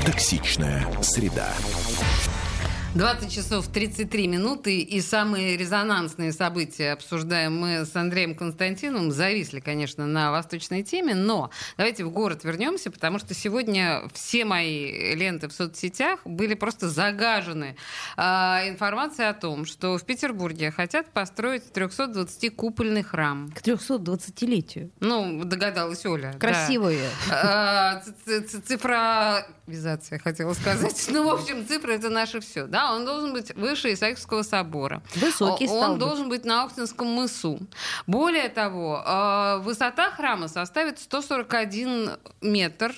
[0.06, 1.54] Токсичная среда.
[2.94, 9.12] 20 часов 33 минуты и самые резонансные события обсуждаем мы с Андреем Константиновым.
[9.14, 15.16] Зависли, конечно, на восточной теме, но давайте в город вернемся, потому что сегодня все мои
[15.16, 17.78] ленты в соцсетях были просто загажены
[18.18, 23.50] а, информацией о том, что в Петербурге хотят построить 320-купольный храм.
[23.56, 24.92] К 320-летию.
[25.00, 26.34] Ну, догадалась Оля.
[26.34, 26.40] да.
[26.40, 27.10] Красивые.
[27.30, 28.02] А,
[28.68, 31.06] Цифровизация, хотела сказать.
[31.10, 32.66] Ну, в общем, цифры— это наше все.
[32.68, 35.02] Да, он должен быть выше Исаакиевского собора.
[35.16, 36.00] Высокий Он стал быть.
[36.00, 37.60] должен быть на Охтинском мысу.
[38.08, 42.94] Более того, э, высота храма составит 141 метр.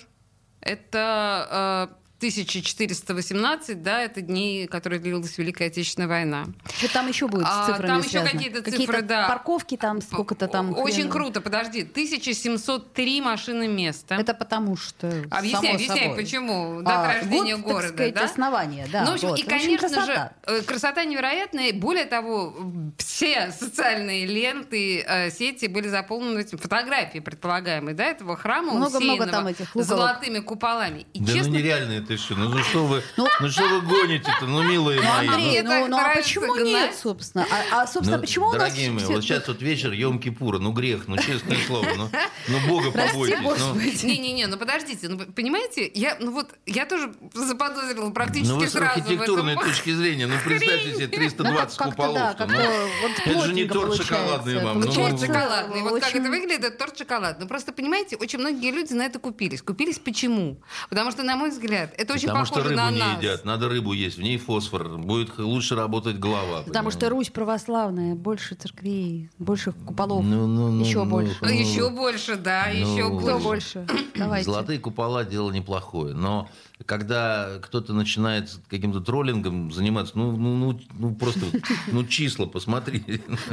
[0.61, 6.45] Это э, 1418, да, это дни, которые длилась Великая Отечественная война.
[6.77, 8.31] Что там еще будет с А, там еще связано?
[8.31, 9.27] какие-то цифры, Какие-то да.
[9.27, 10.77] парковки там, сколько-то там.
[10.77, 11.81] Очень хрен- круто, подожди.
[11.81, 14.15] 1703 машины места.
[14.15, 15.07] Это потому что...
[15.29, 16.15] Объясняй, само объясняй, собой.
[16.15, 16.81] почему.
[16.81, 18.23] Дата А, рождения вот, города, так сказать, да?
[18.25, 19.03] основание, да.
[19.05, 19.39] ну, в общем, вот.
[19.39, 20.33] и, В общем, конечно красота.
[20.47, 21.73] же, э, красота невероятная.
[21.73, 22.55] Более того,
[22.97, 29.31] все социальные ленты, э, сети были заполнены этим фотографией предполагаемой, да, этого храма Много-много усеянного
[29.31, 31.05] там этих золотыми куполами.
[31.13, 32.35] И Да честно, ну нереально это что?
[32.35, 35.27] Ну, ну что вы, ну, что вы гоните-то, ну милые Ну, мои.
[35.27, 36.65] Андрей, ну, так ну, а почему гнать.
[36.65, 37.45] нет, собственно?
[37.51, 38.59] А, а, собственно, Ну, почему у нас...
[38.59, 42.09] Дорогие мои, вот сейчас вот вечер Йом-Кипура, ну грех, ну честное слово, ну,
[42.47, 43.39] ну Бога Прости, побойтесь.
[43.41, 43.75] ну.
[44.07, 48.71] Не-не-не, ну подождите, ну понимаете, я, ну вот, я тоже заподозрила практически Ну вы с
[48.71, 49.65] сразу в архиитектурной этом.
[49.69, 52.35] точки зрения, ну представьте себе 320 Ну, куполов.
[52.39, 54.79] это же не торт шоколадный вам.
[54.79, 55.81] ну, Торт шоколадный.
[55.81, 57.47] Вот как это выглядит, это торт шоколадный.
[57.47, 59.61] Просто понимаете, очень многие люди на это купились.
[59.61, 60.61] Купились почему?
[60.89, 63.17] Потому что, на мой взгляд, это очень Потому что похоже рыбу на не нас.
[63.17, 66.61] едят, надо рыбу есть, в ней фосфор, будет лучше работать голова.
[66.63, 67.07] Потому что понимаете?
[67.07, 70.23] Русь православная, больше церквей, больше куполов.
[70.23, 71.37] Ну, ну, ну, Еще ну, больше.
[71.41, 73.79] Ну, еще больше, да, ну, еще Кто больше.
[73.79, 73.87] больше?
[74.15, 74.45] Давайте.
[74.45, 76.49] Золотые купола дело неплохое, но
[76.85, 81.41] когда кто-то начинает каким-то троллингом заниматься, ну, ну, ну, ну просто,
[81.87, 83.03] ну числа посмотри,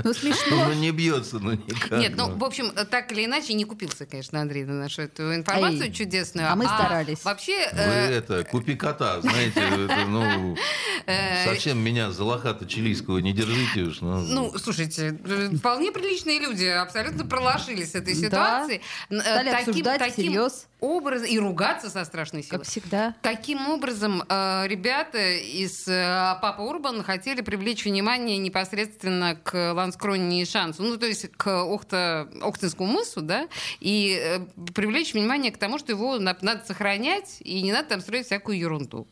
[0.05, 0.67] Ну, смешно.
[0.69, 2.01] ну не бьется, ну никак.
[2.01, 5.83] Нет, ну, в общем, так или иначе, не купился, конечно, Андрей на нашу эту информацию
[5.83, 6.51] Ай, чудесную.
[6.51, 7.25] а мы старались.
[7.25, 10.57] Вообще, Вы э, это, купи кота, знаете, это, ну,
[11.07, 14.01] Э, совсем меня за лохата чилийского не держите уж.
[14.03, 18.21] Ну, Ну, слушайте, э, вполне приличные люди абсолютно пролошились с этой Да.
[18.21, 18.81] ситуации.
[19.09, 20.67] Н- э, Стали обсуждать таким всерьез.
[20.81, 22.59] образом и ругаться со страшной силой.
[22.59, 23.15] Как всегда.
[23.23, 30.47] Таким образом, э, ребята из э, Папа Урбан хотели привлечь внимание непосредственно к Ланскроне и
[30.47, 33.47] Шансу, ну, то есть к Охта, Охтинскому мысу, да,
[33.79, 34.39] и э,
[34.75, 38.59] привлечь внимание к тому, что его на- надо сохранять, и не надо там строить всякую
[38.59, 39.07] ерунду.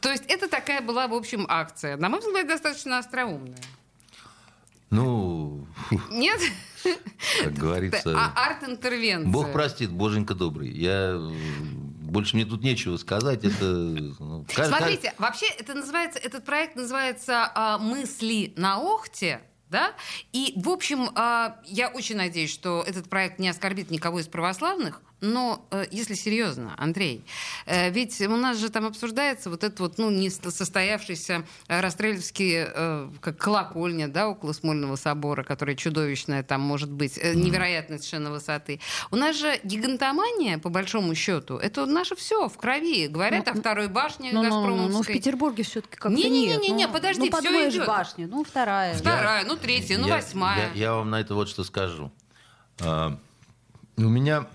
[0.00, 1.96] То есть это такая была, в общем, акция.
[1.96, 3.56] На мой взгляд, достаточно остроумная.
[4.90, 5.64] ну,
[6.10, 6.40] Нет?
[7.44, 9.30] как говорится, А арт-интервенция.
[9.30, 10.68] Бог простит, Боженька добрый.
[10.70, 11.16] Я
[12.12, 13.44] больше мне тут нечего сказать.
[13.44, 19.40] Это ну, Смотрите, вообще это называется, этот проект называется а, «Мысли на Охте».
[19.68, 19.94] Да?
[20.34, 25.00] И, в общем, а, я очень надеюсь, что этот проект не оскорбит никого из православных,
[25.22, 27.24] но э, если серьезно, Андрей,
[27.64, 32.64] э, ведь у нас же там обсуждается вот этот вот, ну, не состоявшийся э, расстрельский,
[32.66, 38.80] э, как колокольня, да, около Смольного собора, которая чудовищная там может быть, невероятной совершенно высоты.
[39.10, 43.06] У нас же гигантомания, по большому счету, это наше все в крови.
[43.06, 45.14] Говорят Ну, о второй башне Ну, ну, ну, ну, в Газпромовской.
[45.14, 46.88] Петербурге все-таки как-то Не-не-не-не, нет.
[46.88, 47.86] Ну, подожди, ну, подумаешь, идёт.
[47.86, 48.94] башня, ну, вторая.
[48.96, 50.70] Вторая, ну третья, ну я- восьмая.
[50.74, 52.10] Я, я вам на это вот что скажу.
[52.80, 53.16] А,
[53.96, 54.46] у меня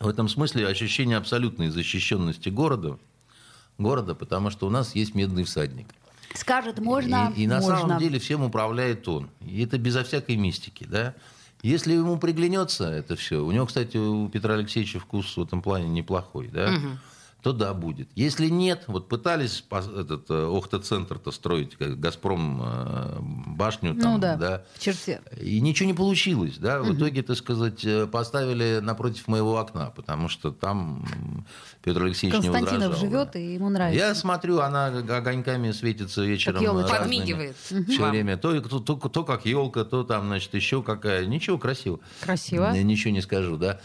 [0.00, 2.98] в этом смысле ощущение абсолютной защищенности города,
[3.78, 5.88] города, потому что у нас есть медный всадник.
[6.34, 7.78] Скажет, можно, И, и на можно.
[7.78, 9.28] самом деле всем управляет он.
[9.44, 11.14] И это безо всякой мистики, да.
[11.62, 15.88] Если ему приглянется это все, у него, кстати, у Петра Алексеевича вкус в этом плане
[15.88, 16.72] неплохой, да,
[17.42, 18.08] то да, будет.
[18.14, 24.36] Если нет, вот пытались этот э, Охта-центр-то строить, как Газпром э, башню там, Ну да,
[24.36, 25.20] да, в черте.
[25.40, 26.80] и ничего не получилось, да.
[26.80, 31.04] В итоге, так сказать, э, поставили напротив моего окна, потому что там
[31.82, 33.00] Петр Алексеевич не Константинов возражал.
[33.10, 33.38] живет, да.
[33.38, 34.06] и ему нравится.
[34.06, 36.64] Я смотрю, она огоньками светится вечером.
[36.64, 36.98] разными.
[36.98, 37.56] Подмигивает.
[37.56, 38.10] Все Вам.
[38.10, 38.36] время.
[38.36, 41.26] То, то, то, то как елка, то там, значит, еще какая.
[41.26, 42.00] Ничего, красиво.
[42.20, 42.72] Красиво.
[42.72, 43.80] Ничего не скажу, да.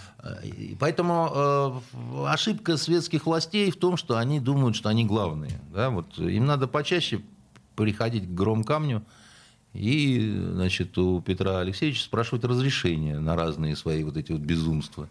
[0.79, 5.59] Поэтому э, ошибка светских властей в том, что они думают, что они главные.
[5.73, 5.89] Да?
[5.89, 7.21] Вот им надо почаще
[7.75, 9.03] приходить к гром камню
[9.73, 15.09] и, значит, у Петра Алексеевича спрашивать разрешение на разные свои вот эти вот безумства.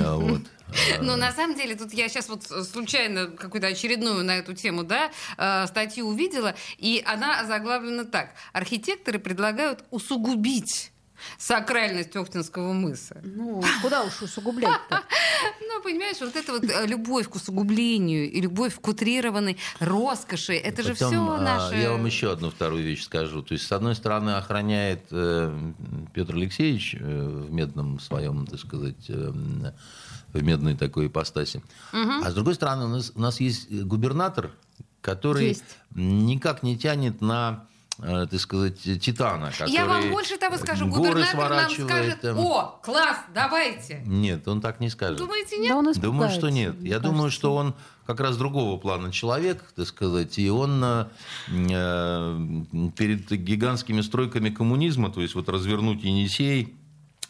[0.00, 0.42] А, Вот.
[1.00, 5.10] Но на самом деле, тут я сейчас вот случайно какую-то очередную на эту тему, да,
[5.36, 8.30] э, статью увидела, и она заглавлена так.
[8.52, 10.92] Архитекторы предлагают усугубить
[11.38, 13.20] сакральность Охтинского мыса.
[13.24, 15.02] Ну, куда уж усугублять-то?
[15.60, 20.82] Ну, понимаешь, вот эта вот э, любовь к усугублению и любовь к утрированной роскоши, это
[20.82, 21.76] же все а, наше...
[21.76, 23.42] Я вам еще одну вторую вещь скажу.
[23.42, 25.72] То есть, с одной стороны, охраняет э,
[26.14, 31.62] Петр Алексеевич э, в медном своем, так сказать, в медной такой ипостаси.
[31.92, 34.52] А с другой стороны, у нас, у нас есть губернатор,
[35.00, 35.58] который
[35.94, 37.66] никак не тянет на
[37.98, 39.50] так сказать, Титана.
[39.66, 42.38] Я вам который больше того скажу, горы губернатор нам скажет, там.
[42.38, 44.02] о, класс, давайте.
[44.04, 45.18] Нет, он так не скажет.
[45.18, 45.70] Думаете, нет?
[45.70, 46.80] Да он Думаю, что нет.
[46.82, 47.38] Я думаю, кажется.
[47.38, 47.74] что он
[48.06, 51.06] как раз другого плана человек, так сказать, и он э,
[51.48, 56.74] э, перед гигантскими стройками коммунизма, то есть вот развернуть Енисей,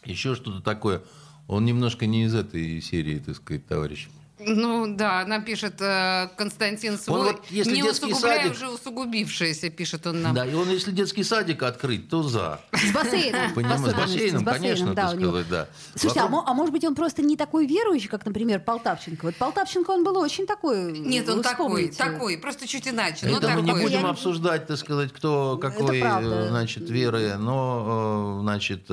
[0.05, 1.03] еще что-то такое,
[1.49, 4.09] он немножко не из этой серии, так сказать, товарищ.
[4.39, 9.71] Ну да, нам пишет э, Константин свой, вот если не детский усугубляя садик- уже усугубившееся,
[9.71, 10.35] пишет он нам.
[10.35, 12.61] Да, и он, если детский садик открыть, то за.
[12.73, 13.53] С бассейном.
[13.55, 15.69] Понимаешь, в с бассейном, с бассейном, конечно, да, сказать, да.
[15.95, 19.25] Слушайте, а, Вокруг- а может быть он просто не такой верующий, как, например, Полтавченко?
[19.25, 20.93] Вот Полтавченко он был очень такой.
[20.93, 23.27] Нет, он такой, такой, просто чуть иначе.
[23.27, 28.91] Это мы не будем обсуждать, так сказать, кто какой, э, значит, веры, но, э, значит,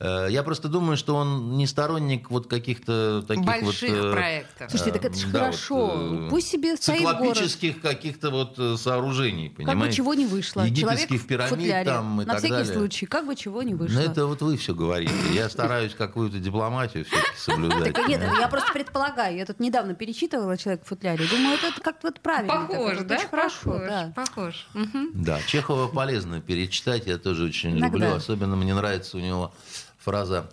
[0.00, 3.98] я просто думаю, что он не сторонник вот каких-то таких Больших вот...
[3.98, 4.57] э, проектов.
[4.68, 5.86] Слушайте, так это же да, хорошо.
[5.86, 9.96] вот, э, Пусть себе стоит циклопических каких-то вот э, сооружений, Как бы понимаете?
[9.96, 10.62] чего не вышло.
[10.68, 11.84] Человек Египетских в пирамид футляре.
[11.84, 12.74] там и На так всякий далее.
[12.74, 13.06] случай.
[13.06, 14.00] Как бы чего не Ну, вышло.
[14.00, 15.12] это вот вы все говорите.
[15.32, 17.94] Я стараюсь какую-то дипломатию все-таки соблюдать.
[17.94, 19.36] Так нет, я просто предполагаю.
[19.36, 21.24] Я тут недавно перечитывала «Человек в футляре».
[21.30, 22.54] Думаю, это, как-то вот правильно.
[22.66, 23.16] Похож, да?
[23.16, 24.12] Очень хорошо, да.
[24.16, 24.66] похож.
[25.14, 27.86] Да, Чехова полезно перечитать, я тоже очень Иногда.
[27.98, 28.14] люблю.
[28.16, 29.52] Особенно мне нравится у него
[29.98, 30.48] фраза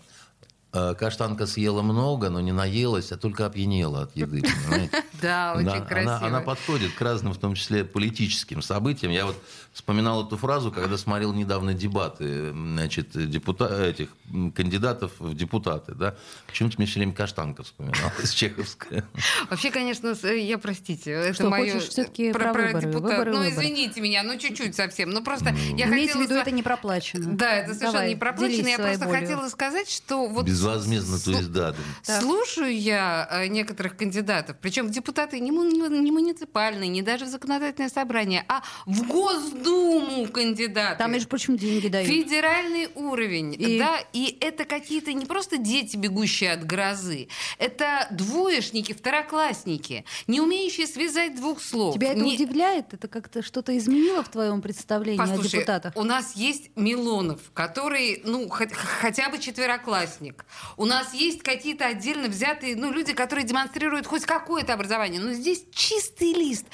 [0.99, 4.41] «Каштанка съела много, но не наелась, а только опьянела от еды».
[4.41, 5.03] Понимаете?
[5.21, 6.19] Да, очень красиво.
[6.27, 9.11] Она, подходит к разным, в том числе политическим событиям.
[9.11, 9.35] Я вот
[9.73, 14.09] вспоминал эту фразу, когда смотрел недавно дебаты значит, депута- этих
[14.53, 15.93] кандидатов в депутаты.
[15.95, 16.15] Да?
[16.47, 19.05] Почему-то мне все время Каштанка вспоминалась, чеховская.
[19.49, 23.49] Вообще, конечно, э, я простите, это Что, мое хочешь всё-таки про выборы, депутат- выборы, Ну,
[23.49, 25.09] извините меня, ну чуть-чуть совсем.
[25.11, 26.21] Ну просто я Имейте в хотела...
[26.23, 27.33] виду, это не проплачено.
[27.35, 28.67] Да, это совершенно не проплачено.
[28.67, 30.45] Я просто хотела сказать, что вот...
[30.65, 31.75] Безвозмездно, то есть да.
[32.07, 32.21] да.
[32.21, 38.43] Слушаю я э, некоторых кандидатов, причем депутаты не, не муниципальные, не даже в законодательное собрание,
[38.47, 40.97] а в Госдуму кандидаты.
[40.97, 42.07] Там, между прочим, деньги дают.
[42.09, 47.27] Федеральный уровень, И- да, и это какие-то не просто дети, бегущие от грозы,
[47.59, 51.95] это двоечники, второклассники, не умеющие связать двух слов.
[51.95, 52.93] Тебя это Не- удивляет?
[52.93, 55.93] Это как-то что-то изменило в твоем представлении о Послушай, депутатах?
[55.95, 60.45] у нас есть Милонов, который, ну, хот- хотя бы четвероклассник.
[60.77, 65.21] У нас есть какие-то отдельно взятые, ну, люди, которые демонстрируют хоть какое-то образование.
[65.21, 66.65] Но здесь чистый лист,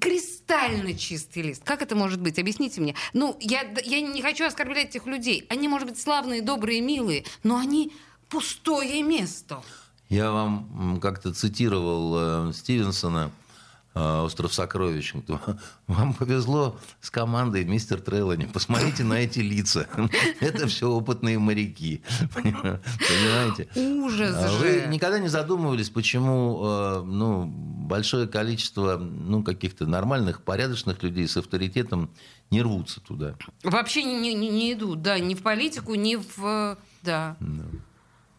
[0.00, 1.62] кристально чистый лист.
[1.64, 2.38] Как это может быть?
[2.38, 2.94] Объясните мне.
[3.12, 5.46] Ну, я, я не хочу оскорблять этих людей.
[5.48, 7.92] Они, может быть, славные, добрые, милые, но они
[8.28, 9.62] пустое место.
[10.08, 13.30] Я вам как-то цитировал э, Стивенсона
[13.94, 15.14] «Остров сокровищ».
[15.86, 18.46] Вам повезло с командой, мистер Треллани.
[18.46, 19.86] Посмотрите на эти лица.
[20.40, 22.02] Это все опытные моряки.
[22.34, 23.68] Понимаете?
[23.76, 24.56] Ужас А же.
[24.58, 31.36] Вы никогда не задумывались, почему э, ну, большое количество ну, каких-то нормальных, порядочных людей с
[31.36, 32.10] авторитетом
[32.50, 33.36] не рвутся туда?
[33.62, 36.44] Вообще не, не- не- не идут, да, ни в политику, ни в...
[36.44, 37.36] э, Да.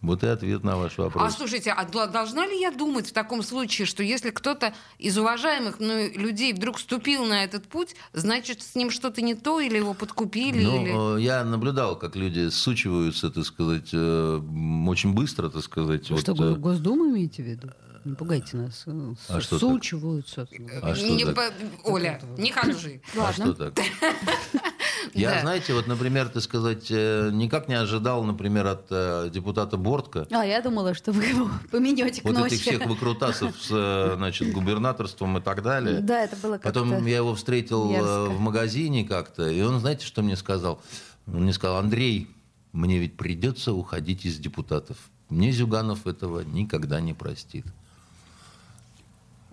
[0.05, 1.23] Вот и ответ на ваш вопрос.
[1.23, 5.79] А слушайте, а должна ли я думать в таком случае, что если кто-то из уважаемых
[5.79, 9.93] мной людей вдруг вступил на этот путь, значит, с ним что-то не то, или его
[9.93, 10.91] подкупили, или...
[10.91, 14.41] Ну, э, я наблюдал, как люди сучиваются, так сказать, э,
[14.87, 16.09] очень быстро, так сказать.
[16.09, 17.69] Вы вот, что, э, Го- Госдуму имеете в виду?
[18.05, 18.85] Не пугайте нас.
[19.29, 19.59] А что так?
[19.59, 20.47] Сучиваются.
[20.83, 21.53] А что Не так?
[21.83, 23.01] Оля, не ханжи.
[23.17, 23.73] А что так?
[25.13, 25.41] Я, Да.
[25.41, 30.43] знаете, вот, например, так сказать, э, никак не ожидал, например, от э, депутата Бортко, А,
[30.45, 32.53] я думала, что вы его поменете к вот ночи.
[32.55, 35.99] этих всех выкрутасов с, э, значит, губернаторством и так далее.
[36.01, 36.67] Да, это было как-то...
[36.69, 38.25] Потом я его встретил мерзко.
[38.29, 40.81] в магазине как-то, и он, знаете, что мне сказал?
[41.27, 42.29] Он мне сказал, Андрей,
[42.73, 44.97] мне ведь придется уходить из депутатов.
[45.29, 47.65] Мне Зюганов этого никогда не простит.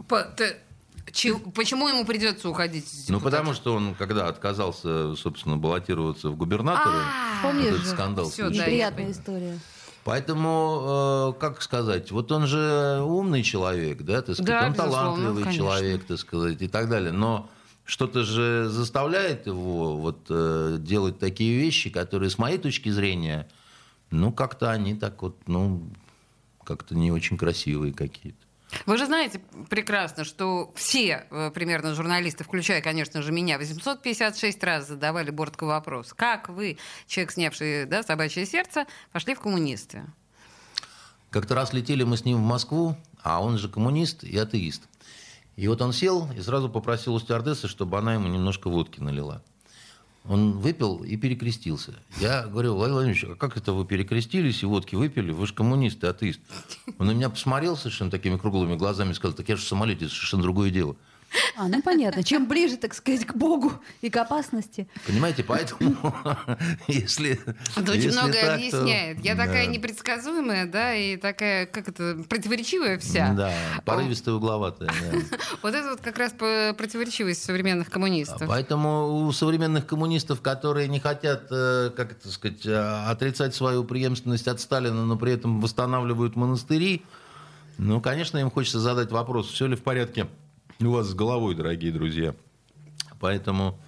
[0.09, 0.57] По- ты-
[1.11, 6.37] че- Почему ему придется уходить из Ну, потому что он, когда отказался, собственно, баллотироваться в
[6.37, 8.65] губернаторы, А, Помнишь этот скандал случился.
[8.65, 9.59] да, история.
[10.05, 15.45] Поэтому, э, как сказать, вот он же умный человек, да, так сказать, Да, он талантливый
[15.45, 15.53] конечно.
[15.65, 17.12] человек, так сказать, и так далее.
[17.12, 17.49] Но
[17.85, 23.49] что-то же заставляет его вот э, делать такие вещи, которые, с моей точки зрения,
[24.11, 25.88] ну, как-то они так вот, ну,
[26.65, 28.42] как-то не очень красивые какие-то.
[28.87, 34.89] Вы же знаете прекрасно, что все э, примерно журналисты, включая, конечно же, меня, 856 раз
[34.89, 36.13] задавали Бортко вопрос.
[36.13, 40.05] Как вы, человек, снявший да, собачье сердце, пошли в коммунисты?
[41.31, 44.83] Как-то раз летели мы с ним в Москву, а он же коммунист и атеист.
[45.57, 49.43] И вот он сел и сразу попросил у стюардессы, чтобы она ему немножко водки налила.
[50.25, 51.95] Он выпил и перекрестился.
[52.21, 55.33] Я говорю, Владимир Владимирович, а как это вы перекрестились и водки выпили?
[55.33, 56.41] Вы же коммунист и атеист.
[56.99, 60.09] Он на меня посмотрел совершенно такими круглыми глазами и сказал, так я же в самолете,
[60.09, 60.97] совершенно другое дело.
[61.57, 62.23] А, ну понятно.
[62.23, 64.88] Чем ближе, так сказать, к Богу и к опасности.
[65.07, 65.97] Понимаете, поэтому
[66.88, 67.40] если...
[67.77, 69.25] Это очень многое объясняет.
[69.25, 73.33] Я такая непредсказуемая, да, и такая, как это, противоречивая вся.
[73.35, 73.53] Да,
[73.85, 74.88] порывистая, угловатая.
[74.88, 75.18] да.
[75.62, 78.48] Вот это вот как раз противоречивость современных коммунистов.
[78.48, 84.48] Поэтому у современных коммунистов, которые не хотят, э, как это сказать, э, отрицать свою преемственность
[84.48, 87.02] от Сталина, но при этом восстанавливают монастыри,
[87.79, 90.27] Ну, конечно, им хочется задать вопрос, все ли в порядке
[90.81, 92.35] у вас с головой, дорогие друзья.
[93.20, 93.79] Поэтому,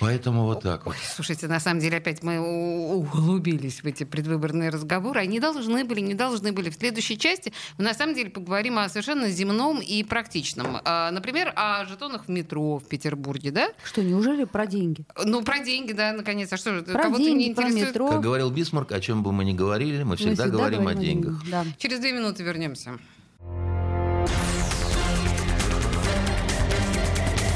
[0.00, 0.94] поэтому вот так вот.
[0.94, 5.20] Ой, слушайте, на самом деле опять мы углубились в эти предвыборные разговоры.
[5.20, 6.70] Они должны были, не должны были.
[6.70, 10.78] В следующей части мы на самом деле поговорим о совершенно земном и практичном.
[10.84, 13.68] А, Например, о жетонах в метро в Петербурге, да?
[13.84, 15.04] Что, неужели про деньги?
[15.22, 16.50] Ну, про деньги, да, наконец.
[16.50, 17.88] А что же, Про кого-то деньги, не про интересует?
[17.90, 18.08] метро.
[18.08, 21.42] Как говорил Бисмарк, о чем бы мы ни говорили, мы Мы всегда, говорим, о деньгах.
[21.50, 21.64] Да.
[21.76, 22.98] Через две минуты вернемся.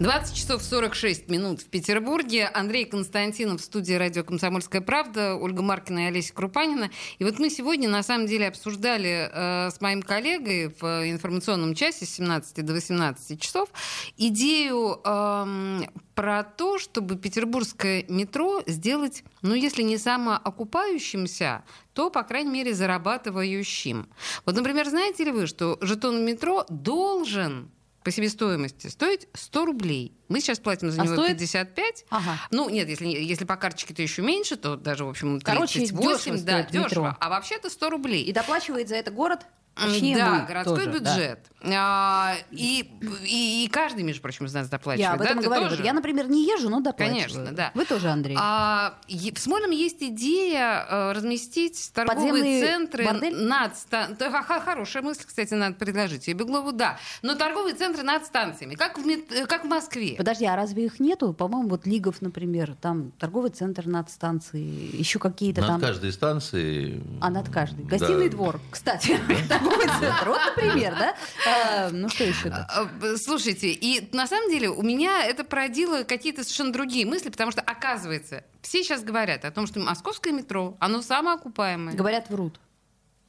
[0.00, 2.46] 20 часов 46 минут в Петербурге.
[2.46, 6.90] Андрей Константинов в студии радио «Комсомольская правда», Ольга Маркина и Олеся Крупанина.
[7.18, 12.06] И вот мы сегодня, на самом деле, обсуждали э, с моим коллегой в информационном часе
[12.06, 13.68] с 17 до 18 часов
[14.16, 15.84] идею эм,
[16.14, 24.08] про то, чтобы петербургское метро сделать, ну, если не самоокупающимся, то, по крайней мере, зарабатывающим.
[24.46, 27.70] Вот, например, знаете ли вы, что жетон метро должен
[28.02, 30.14] по себестоимости стоить 100 рублей.
[30.28, 31.38] Мы сейчас платим за А него стоит?
[31.38, 32.04] 55.
[32.10, 32.38] Ага.
[32.50, 35.44] Ну, нет, если, если по карточке, то еще меньше, то даже, в общем, 38.
[35.44, 37.16] Короче, дешево да, стоит дешево.
[37.20, 38.22] А вообще-то 100 рублей.
[38.24, 39.46] И доплачивает за это город?
[39.74, 41.14] Точнее, да, городской тоже, да.
[41.16, 41.38] бюджет.
[41.62, 42.90] А, и,
[43.24, 45.00] и, и каждый, между прочим, из нас доплачивает.
[45.08, 45.24] Я об да?
[45.26, 45.68] этом Ты говорю.
[45.68, 45.82] тоже?
[45.84, 47.22] Я, например, не езжу, но доплачиваю.
[47.22, 47.70] Конечно, да.
[47.74, 48.36] Вы тоже, Андрей.
[48.38, 53.36] А, е- в Смольном есть идея э, разместить торговые Подземный центры бордель?
[53.36, 56.28] над ста- да, ха- ха- Хорошая мысль, кстати, надо предложить.
[56.28, 56.98] И Беглову, да.
[57.22, 60.14] Но торговые центры над станциями, как в, мет- э, как в Москве.
[60.16, 61.32] Подожди, а разве их нету?
[61.34, 65.80] По-моему, вот Лигов, например, там торговый центр над станцией, еще какие-то Над там...
[65.80, 67.02] каждой станцией...
[67.20, 67.84] А над каждой.
[67.84, 67.98] да.
[67.98, 69.18] Гостиный двор, кстати.
[70.26, 71.14] Вот, например, да?
[71.46, 72.66] А, Ну, что еще-то?
[72.70, 77.50] А, Слушайте, и на самом деле у меня это породило какие-то совершенно другие мысли, потому
[77.52, 81.94] что, оказывается, все сейчас говорят о том, что московское метро, оно самоокупаемое.
[81.94, 82.60] Говорят, врут.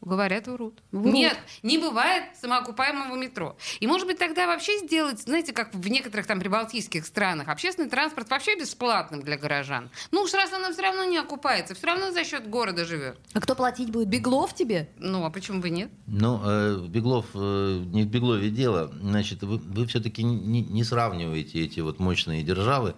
[0.02, 0.82] Говорят, врут.
[0.92, 1.14] Врут.
[1.14, 3.56] Нет, не бывает самоокупаемого метро.
[3.80, 8.30] И, может быть, тогда вообще сделать, знаете, как в некоторых там прибалтийских странах, общественный транспорт
[8.30, 9.92] вообще бесплатным для горожан.
[10.10, 13.20] Ну уж раз оно все равно не окупается, все равно за счет города живет.
[13.34, 14.08] А кто платить будет?
[14.08, 14.90] Беглов тебе?
[14.98, 15.92] Ну, а почему бы нет?
[16.08, 18.92] Ну, э, Беглов, э, не в Беглове дело.
[19.02, 22.96] Значит, вы, вы все-таки не, не сравниваете эти вот мощные державы,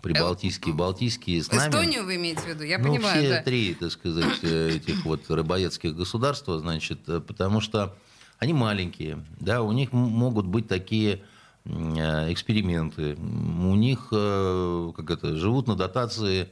[0.00, 1.70] прибалтийские, балтийские, с нами.
[1.70, 2.64] Эстонию вы имеете в виду?
[2.64, 3.42] Я ну, понимаю, все да.
[3.42, 7.96] три, так сказать, э, этих вот рыбоедских государства, значит, э, потому что
[8.38, 11.22] они маленькие, да, у них могут быть такие
[11.64, 16.48] э, эксперименты, у них, как это, живут на дотации,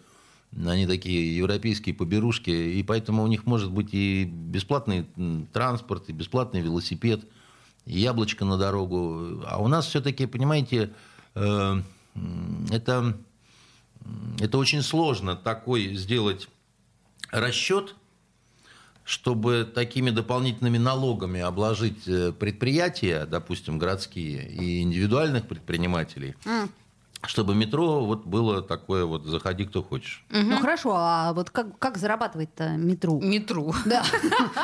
[0.53, 5.07] они такие европейские поберушки, и поэтому у них может быть и бесплатный
[5.53, 7.25] транспорт, и бесплатный велосипед,
[7.85, 9.43] и яблочко на дорогу.
[9.47, 10.91] А у нас все-таки, понимаете,
[11.35, 13.15] это
[14.41, 16.49] это очень сложно такой сделать
[17.31, 17.95] расчет,
[19.05, 26.35] чтобы такими дополнительными налогами обложить э, предприятия, допустим, городские и индивидуальных предпринимателей,
[27.27, 30.25] чтобы метро вот было такое вот «заходи, кто хочешь».
[30.31, 33.19] Ну хорошо, а вот как, как зарабатывать-то метро?
[33.21, 33.73] Метро.
[33.85, 34.05] Да.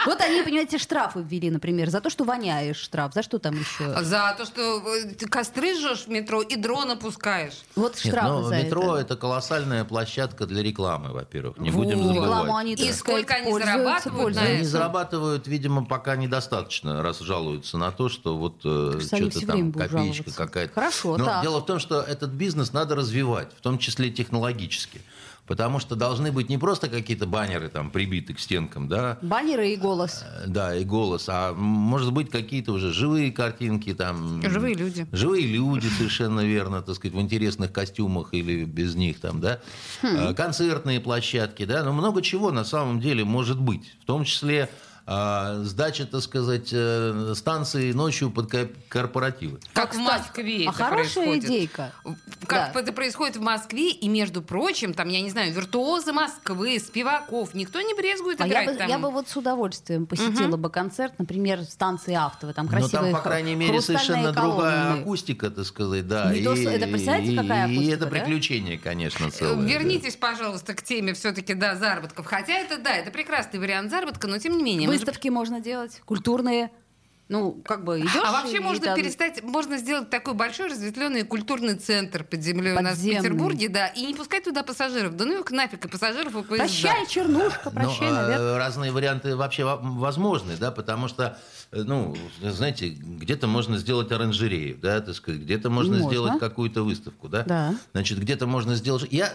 [0.06, 3.14] Вот они, понимаете, штрафы ввели, например, за то, что воняешь штраф.
[3.14, 4.04] За что там еще?
[4.04, 4.82] За то, что
[5.18, 7.62] ты костры жжешь в метро и дрона пускаешь.
[7.74, 9.14] Вот Нет, штрафы но за метро это.
[9.14, 9.16] это.
[9.16, 11.58] колоссальная площадка для рекламы, во-первых.
[11.58, 12.50] Не будем забывать.
[12.60, 14.36] они, И сколько они зарабатывают.
[14.36, 20.32] Они зарабатывают, видимо, пока недостаточно, раз жалуются на то, что вот э, что-то там копеечка
[20.32, 20.74] какая-то.
[20.74, 21.42] Хорошо, Но так.
[21.42, 25.00] дело в том, что этот бизнес надо развивать, в том числе технологически.
[25.46, 29.76] Потому что должны быть не просто какие-то баннеры там прибиты к стенкам, да, Баннеры и
[29.76, 30.24] голос.
[30.24, 34.40] э, да, и голос, а может быть какие-то уже живые картинки там.
[34.42, 35.06] Живые люди.
[35.12, 39.60] Живые люди, совершенно верно, так сказать, в интересных костюмах или без них там, да.
[40.02, 43.92] Э, Концертные площадки, да, но много чего на самом деле может быть.
[44.02, 44.70] В том числе
[45.06, 49.58] а, сдача, так сказать, э, станции ночью под ко- корпоративы.
[49.74, 51.44] Как в Москве а это хорошая происходит.
[51.44, 51.92] идейка.
[52.46, 52.80] Как Да.
[52.80, 57.80] это происходит в Москве, и, между прочим, там, я не знаю, виртуозы Москвы, спиваков, никто
[57.82, 58.88] не брезгует А я играть бы, там.
[58.88, 62.54] я бы вот с удовольствием посетила бы концерт, например, в станции Автово.
[62.54, 65.02] Там Но красивые там, по крайней мере, совершенно другая колонны.
[65.02, 66.32] акустика, так сказать, да.
[66.32, 68.10] Не то, что- это представляете, и- какая И акустика, это да?
[68.10, 69.56] приключение, конечно, целое.
[69.56, 69.62] да.
[69.62, 72.24] Вернитесь, пожалуйста, к теме все-таки, да, заработков.
[72.26, 74.93] Хотя это, да, это прекрасный вариант заработка, но тем не менее.
[74.94, 76.70] Выставки можно делать, культурные.
[77.28, 78.10] Ну, как бы идешь.
[78.22, 82.72] А вообще и можно там- перестать, можно сделать такой большой разветвленный культурный центр под землей
[82.72, 83.20] у нас в Подземный.
[83.22, 85.16] Петербурге, да, и не пускать туда пассажиров.
[85.16, 86.56] Да ну их нафиг, и пассажиров, и поезда.
[86.66, 88.58] Прощай, чернушка, прощай, Ну, а, наверное.
[88.58, 91.38] разные варианты вообще во- возможны, да, потому что,
[91.72, 96.10] э, ну, знаете, где-то можно сделать оранжерею, да, так сказать, где-то можно, Можно.
[96.10, 97.42] сделать какую-то выставку, да.
[97.44, 97.74] Да.
[97.94, 99.06] Значит, где-то можно сделать...
[99.10, 99.32] Я,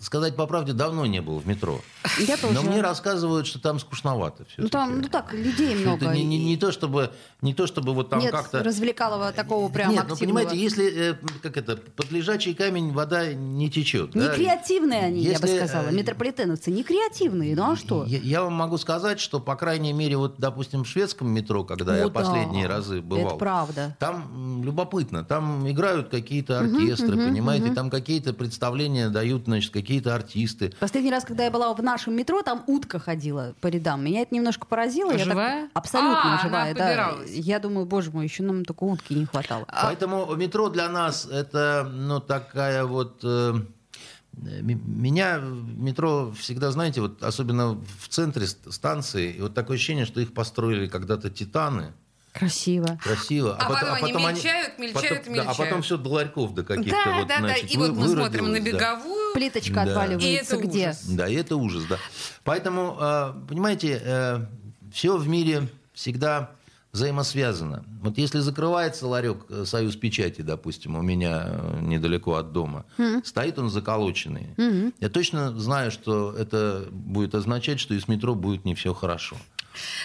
[0.00, 1.82] сказать по правде, давно не был в метро.
[2.18, 2.54] Я тоже.
[2.54, 4.62] Но мне рассказывают, что там скучновато все.
[4.62, 6.06] Ну, там, ну так, людей много.
[6.06, 8.62] Это не, не- не то, чтобы, не то, чтобы вот там Нет как-то...
[8.64, 10.38] развлекалого такого прям Нет, ну активного.
[10.40, 14.14] понимаете, если, э, как это, под лежачий камень вода не течет.
[14.14, 14.34] Не да.
[14.34, 15.88] креативные они, я бы Если, сказала.
[15.88, 18.04] э, Метрополитеновцы не креативные, ну а что?
[18.06, 21.96] Я, я вам могу сказать, что, по крайней мере, вот, допустим, в шведском метро, когда
[21.96, 22.20] я О, да.
[22.20, 23.96] последние разы бывал, Это правда.
[24.00, 30.72] там любопытно, там играют какие-то оркестры, понимаете, там какие-то представления дают, значит, какие-то артисты.
[30.80, 34.04] Последний раз, когда я была в нашем метро, там утка ходила по рядам.
[34.04, 35.12] Меня это немножко поразило.
[35.12, 35.68] Я так- Живая?
[35.74, 36.94] Абсолютно А, живая, она да.
[37.10, 37.30] Побиралась.
[37.34, 39.66] Я думаю, боже мой, еще нам только утки не хватало.
[39.82, 43.20] Поэтому метро для нас это, ну, такая вот...
[43.22, 43.54] э,
[44.40, 50.04] меня в метро всегда, знаете, вот особенно в центре ст- станции, и вот такое ощущение,
[50.06, 51.92] что их построили когда-то титаны.
[52.32, 52.98] Красиво.
[53.02, 53.56] Красиво.
[53.58, 55.56] А потом они мельчают, мельчают, потом, да, а мельчают.
[55.56, 57.48] потом все до ларьков до каких-то Да, вот, да, да.
[57.48, 58.94] значит, И вот вы- мы смотрим на выродилось, да.
[58.94, 59.34] беговую.
[59.34, 59.82] Плиточка Да.
[59.84, 60.88] И отваливается это где?
[60.90, 61.04] ужас.
[61.08, 61.96] Да, и это ужас, да.
[62.44, 64.46] Поэтому, э, понимаете,
[64.92, 66.50] все в мире всегда
[66.92, 67.84] взаимосвязано.
[68.02, 72.84] Вот если закрывается ларек э, «Союз печати», допустим, у меня э, недалеко от дома,
[73.24, 74.48] стоит он заколоченный.
[75.00, 79.36] Я точно знаю, что это будет означать, что и с метро будет не все хорошо.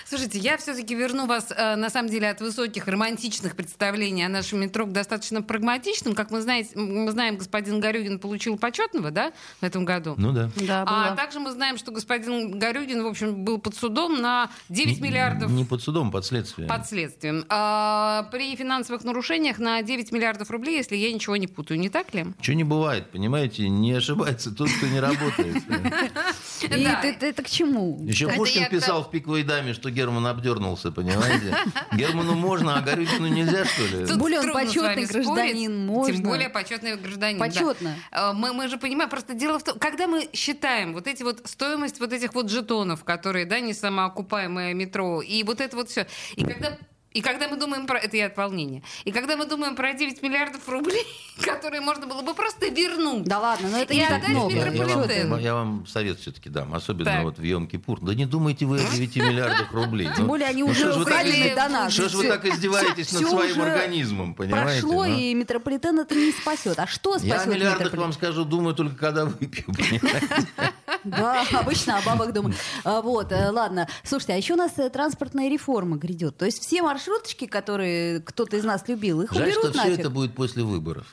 [0.06, 4.62] Слушайте, я все-таки верну вас, э, на самом деле, от высоких романтичных представлений о нашем
[4.62, 6.16] метро к достаточно прагматичным.
[6.16, 10.16] Как мы, знаете, мы знаем, господин Горюгин получил почетного, да, в этом году.
[10.18, 10.50] Ну да.
[10.56, 15.00] Да, А также мы знаем, что господин Горюгин, в общем, был под судом на 9
[15.02, 16.68] миллиардов Не под судом, под следствием.
[16.68, 17.46] под следствием.
[17.50, 22.14] А, при финансовых нарушениях на 9 миллиардов рублей, если я ничего не путаю, не так
[22.14, 22.26] ли?
[22.42, 25.58] Чего не бывает, понимаете, не ошибается тот, кто не работает.
[26.62, 28.00] И это к чему?
[28.04, 31.56] Еще Это Пушкин я писал в «Пиковой даме», что Герман обдернулся, понимаете?
[31.94, 34.06] Герману можно, а Горюгину нельзя, что ли?
[34.06, 36.14] Тут более он почетный гражданин, можно.
[36.14, 37.40] Тем более почетный гражданин.
[37.40, 37.46] да.
[37.46, 37.96] Почетно.
[38.12, 41.42] А, Мы, мы же понимаем, просто дело в том, когда мы считаем вот эти вот
[41.46, 46.08] стоимость вот этих вот жетонов, которые, да, не самоокупаемое метро, и вот это вот все,
[46.36, 46.78] и когда
[47.14, 48.00] и когда мы думаем про...
[48.00, 48.82] Это я от волнения.
[49.04, 51.06] И когда мы думаем про 9 миллиардов рублей,
[51.42, 53.24] которые можно было бы просто вернуть.
[53.26, 54.54] Да ладно, но это И не так много.
[54.54, 57.24] Я, вам, я вам совет все-таки дам, особенно Так.
[57.24, 58.00] вот в Йом-Кипур.
[58.02, 60.10] Да не думайте вы о 9 миллиардах рублей.
[60.16, 61.94] Тем Ну, более они ну уже что ж вы так украдены до нас.
[61.94, 64.82] Что ж вы так издеваетесь над своим организмом, понимаете?
[64.82, 65.16] Прошло, ну?
[65.16, 66.80] и метрополитен это не спасет.
[66.80, 70.48] А что Я о спасет миллиардах вам скажу, думаю только когда выпью, понимаете?
[71.04, 72.56] Да, обычно о бабах думаю.
[72.84, 73.88] А, Вот, э, ладно.
[74.04, 76.38] Слушайте, а еще у нас э, транспортная реформа грядет.
[76.38, 80.00] То есть все маршруточки, которые кто-то из нас любил, их Жаль, что уберут все нафиг.
[80.00, 81.06] это будет после выборов.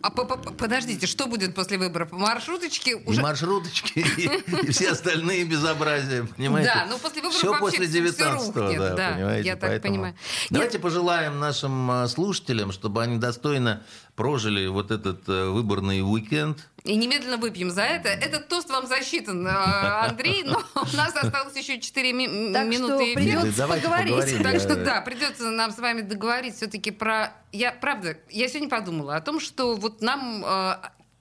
[0.00, 2.10] А, по- по- подождите, что будет после выборов?
[2.10, 3.20] Маршруточки И уже...
[3.20, 6.70] маршруточки, и, и все остальные безобразия, понимаете?
[6.74, 9.46] Да, ну, после выборов Все вообще после всё 19 рухнет, да, да, понимаете?
[9.48, 10.14] я так Поэтому понимаю.
[10.48, 13.82] Давайте пожелаем нашим а, слушателям, чтобы они достойно
[14.16, 16.66] прожили вот этот э, выборный уикенд.
[16.84, 18.10] И немедленно выпьем за это.
[18.10, 22.94] Этот тост вам засчитан, э, Андрей, но у нас осталось еще 4 ми- Так минуты
[22.96, 23.14] что эфира.
[23.40, 24.10] придется Да, давайте поговорить.
[24.14, 24.42] поговорим.
[24.42, 27.32] Так что да, придется нам с вами договорить все-таки про...
[27.52, 30.44] Я, правда, я сегодня подумала о том, что вот нам...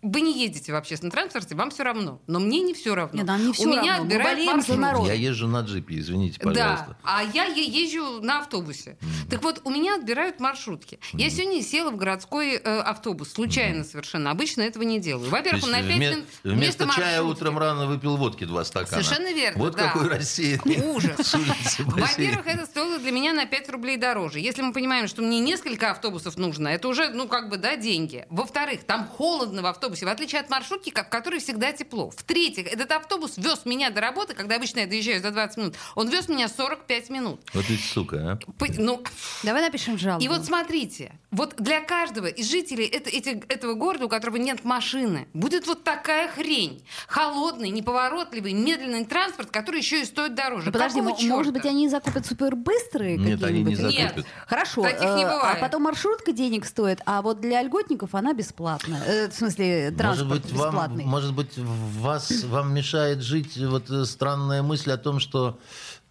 [0.04, 2.22] вы не ездите в общественном транспорте, вам все равно.
[2.28, 3.18] Но мне не все равно.
[3.18, 4.06] Нет, нам не всё У меня равно.
[4.06, 4.78] Мы отбирают маршрут.
[4.78, 5.08] народ.
[5.08, 6.86] Я езжу на джипе, извините, пожалуйста.
[6.90, 8.98] Да, а я е- езжу на автобусе.
[9.30, 11.00] Так вот, у меня отбирают маршрутки.
[11.14, 14.32] Я сегодня села в городской э, автобус, случайно совершенно.
[14.32, 15.30] Обычно этого не делаю.
[15.30, 19.02] Во-первых, он на 5 вме- минут вместо чая утром рано выпил водки два стакана.
[19.04, 19.88] Совершенно верно, Вот да.
[19.90, 20.82] какой рассеянный.
[20.96, 21.36] Ужас.
[21.80, 24.40] Во-первых, это стоило для меня на 5 рублей дороже.
[24.40, 28.26] Если мы понимаем, что мне несколько автобусов нужно, это уже, ну, как бы, да, деньги.
[28.30, 32.10] Во-вторых, там холодно в автобусе, в отличие от маршрутки, в которой всегда тепло.
[32.10, 36.10] В-третьих, этот автобус вез меня до работы, когда обычно я доезжаю за 20 минут, он
[36.10, 37.42] вез меня 45 минут.
[37.54, 38.36] Вот ведь сука, а.
[38.58, 39.04] П- Ну,
[39.44, 40.24] Давай напишем жалобу.
[40.24, 44.64] и вот смотрите, вот для каждого из жителей это- эти- этого города, у которого нет
[44.64, 46.84] машины, будет вот такая хрень.
[47.08, 50.68] Холодный, неповоротливый, медленный транспорт, который еще и стоит дороже.
[50.68, 53.78] Ну, подожди, Какого может быть, они закупят супербыстрые Нет, они не какие-нибудь?
[53.98, 54.18] закупят.
[54.18, 54.26] Нет.
[54.48, 55.60] Хорошо, Таких не э, а бывает.
[55.60, 59.04] потом маршрутка денег стоит, а вот для льготников она бесплатная.
[59.06, 61.06] Э, в смысле, Может транспорт быть, вам, бесплатный.
[61.06, 65.60] может быть, вас, вам мешает жить вот э, странная мысль о том, что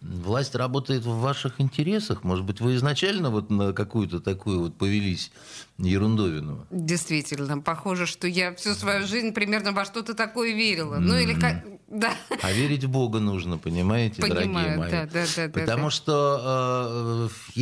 [0.01, 2.23] власть работает в ваших интересах.
[2.23, 5.31] Может быть, вы изначально вот на какую-то такую вот повелись
[5.77, 6.65] ерундовину.
[6.71, 10.97] Действительно, похоже, что я всю свою жизнь примерно во что-то такое верила.
[10.97, 11.63] Ну или как...
[11.87, 12.11] Да.
[12.41, 14.91] А верить в Бога нужно, понимаете, дорогие Понимаю, мои.
[14.91, 15.91] да, да, да, да, Потому да.
[15.91, 17.61] что э,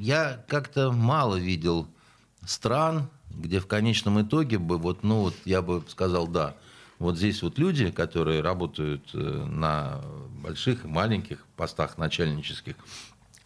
[0.00, 1.86] я как-то мало видел
[2.46, 6.56] стран, где в конечном итоге бы, вот, ну вот я бы сказал, да,
[6.98, 10.00] вот здесь вот люди, которые работают э, на
[10.42, 12.74] больших и маленьких постах начальнических,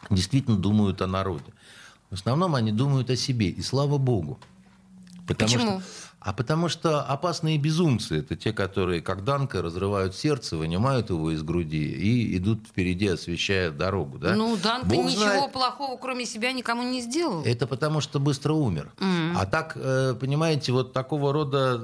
[0.09, 1.53] действительно думают о народе.
[2.11, 4.39] В основном они думают о себе, и слава Богу.
[5.27, 5.81] Потому Почему?
[5.81, 5.89] Что,
[6.21, 11.43] а потому что опасные безумцы– это те, которые, как Данка, разрывают сердце, вынимают его из
[11.43, 14.19] груди и идут впереди, освещая дорогу.
[14.19, 14.37] Да?
[14.37, 15.53] Ну, Данка Бог ничего знает.
[15.53, 17.43] плохого, кроме себя, никому не сделал.
[17.45, 18.93] Это потому что быстро умер.
[19.35, 21.81] А так, э, понимаете, вот такого рода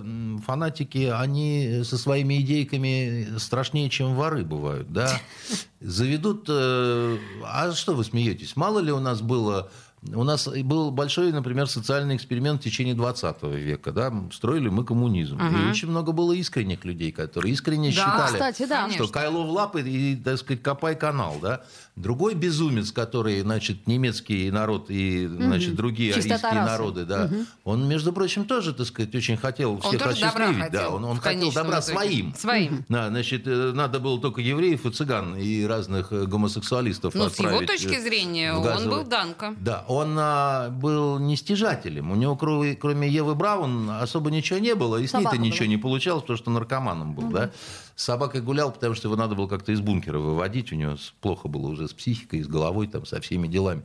[0.46, 5.10] фанатики, они со своими идейками страшнее, чем воры бывают, да?
[5.80, 6.46] Заведут...
[6.48, 8.54] э, А что вы смеетесь?
[8.56, 9.70] Мало ли у нас было...
[10.14, 13.92] У нас был большой, например, социальный эксперимент в течение 20 века.
[13.92, 14.12] Да?
[14.32, 15.38] Строили мы коммунизм.
[15.38, 18.90] И очень много было искренних людей, которые искренне Да, считали, кстати, да.
[18.90, 21.36] что Кайло в лапы и, так сказать, копай канал.
[21.40, 21.62] Да?
[21.96, 26.70] Другой безумец, который, значит, немецкий народ и, значит, другие Чистота арийские расы.
[26.70, 27.30] народы, да,
[27.64, 30.58] он, между прочим, тоже, так сказать, очень хотел всех добра осчастливить.
[30.60, 30.80] хотел.
[30.80, 31.92] да, он, он хотел добра итоге.
[31.94, 32.34] своим.
[32.34, 32.84] Своим.
[32.90, 37.38] Да, значит, э, надо было только евреев и цыган и разных э, гомосексуалистов Ну, с
[37.38, 39.54] его отправить, точки э, зрения, он был Данка.
[39.60, 42.10] Да, он а, был не стяжателем.
[42.10, 44.96] У него, кроме, кроме Евы Браун, особо ничего не было.
[44.96, 47.50] И с ней-то ничего не получалось, потому что наркоманом был, да.
[47.96, 50.72] С собакой гулял, потому что его надо было как-то из бункера выводить.
[50.72, 53.82] У него плохо было уже с психикой, с головой, там, со всеми делами.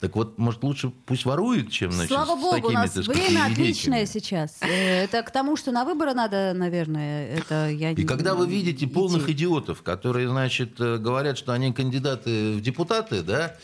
[0.00, 3.04] Так вот, может, лучше пусть ворует, чем, значит, Слава с богу, у такими, нас так
[3.04, 4.56] сказать, время отличное сейчас.
[4.60, 8.48] Э, Это к тому, что на выборы надо, наверное, это я И не- когда вы
[8.48, 9.32] видите полных идти.
[9.32, 13.54] идиотов, которые, значит, э, говорят, что они кандидаты в депутаты, да,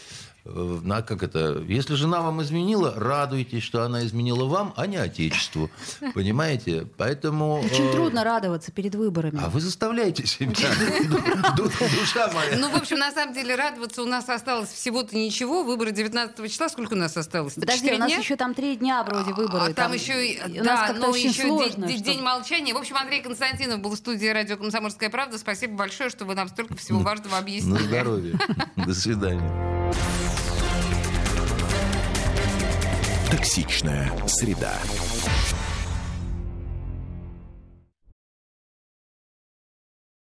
[0.44, 1.62] на как это?
[1.68, 5.70] Если жена вам изменила, радуйтесь, что она изменила вам, а не отечеству.
[6.14, 6.88] Понимаете?
[6.96, 7.60] Поэтому...
[7.60, 9.38] Очень э, трудно радоваться перед выборами.
[9.40, 10.52] А вы заставляете себя.
[11.56, 12.56] Ду- Душа моя.
[12.58, 15.62] Ну, в общем, на самом деле, радоваться у нас осталось всего-то ничего.
[15.62, 16.68] Выборы 19 числа.
[16.68, 17.54] Сколько у нас осталось?
[17.54, 19.70] Подожди, у нас еще там три дня вроде выборы.
[19.70, 21.86] А там, еще, да, как-то ну очень еще сложно.
[21.86, 22.74] день, молчания.
[22.74, 25.38] В общем, Андрей Константинов был в студии радио «Комсомольская правда».
[25.38, 27.82] Спасибо большое, что вы нам столько всего важного На объяснили.
[27.84, 28.38] здоровье.
[28.76, 29.92] До свидания.
[33.32, 34.74] Токсичная среда.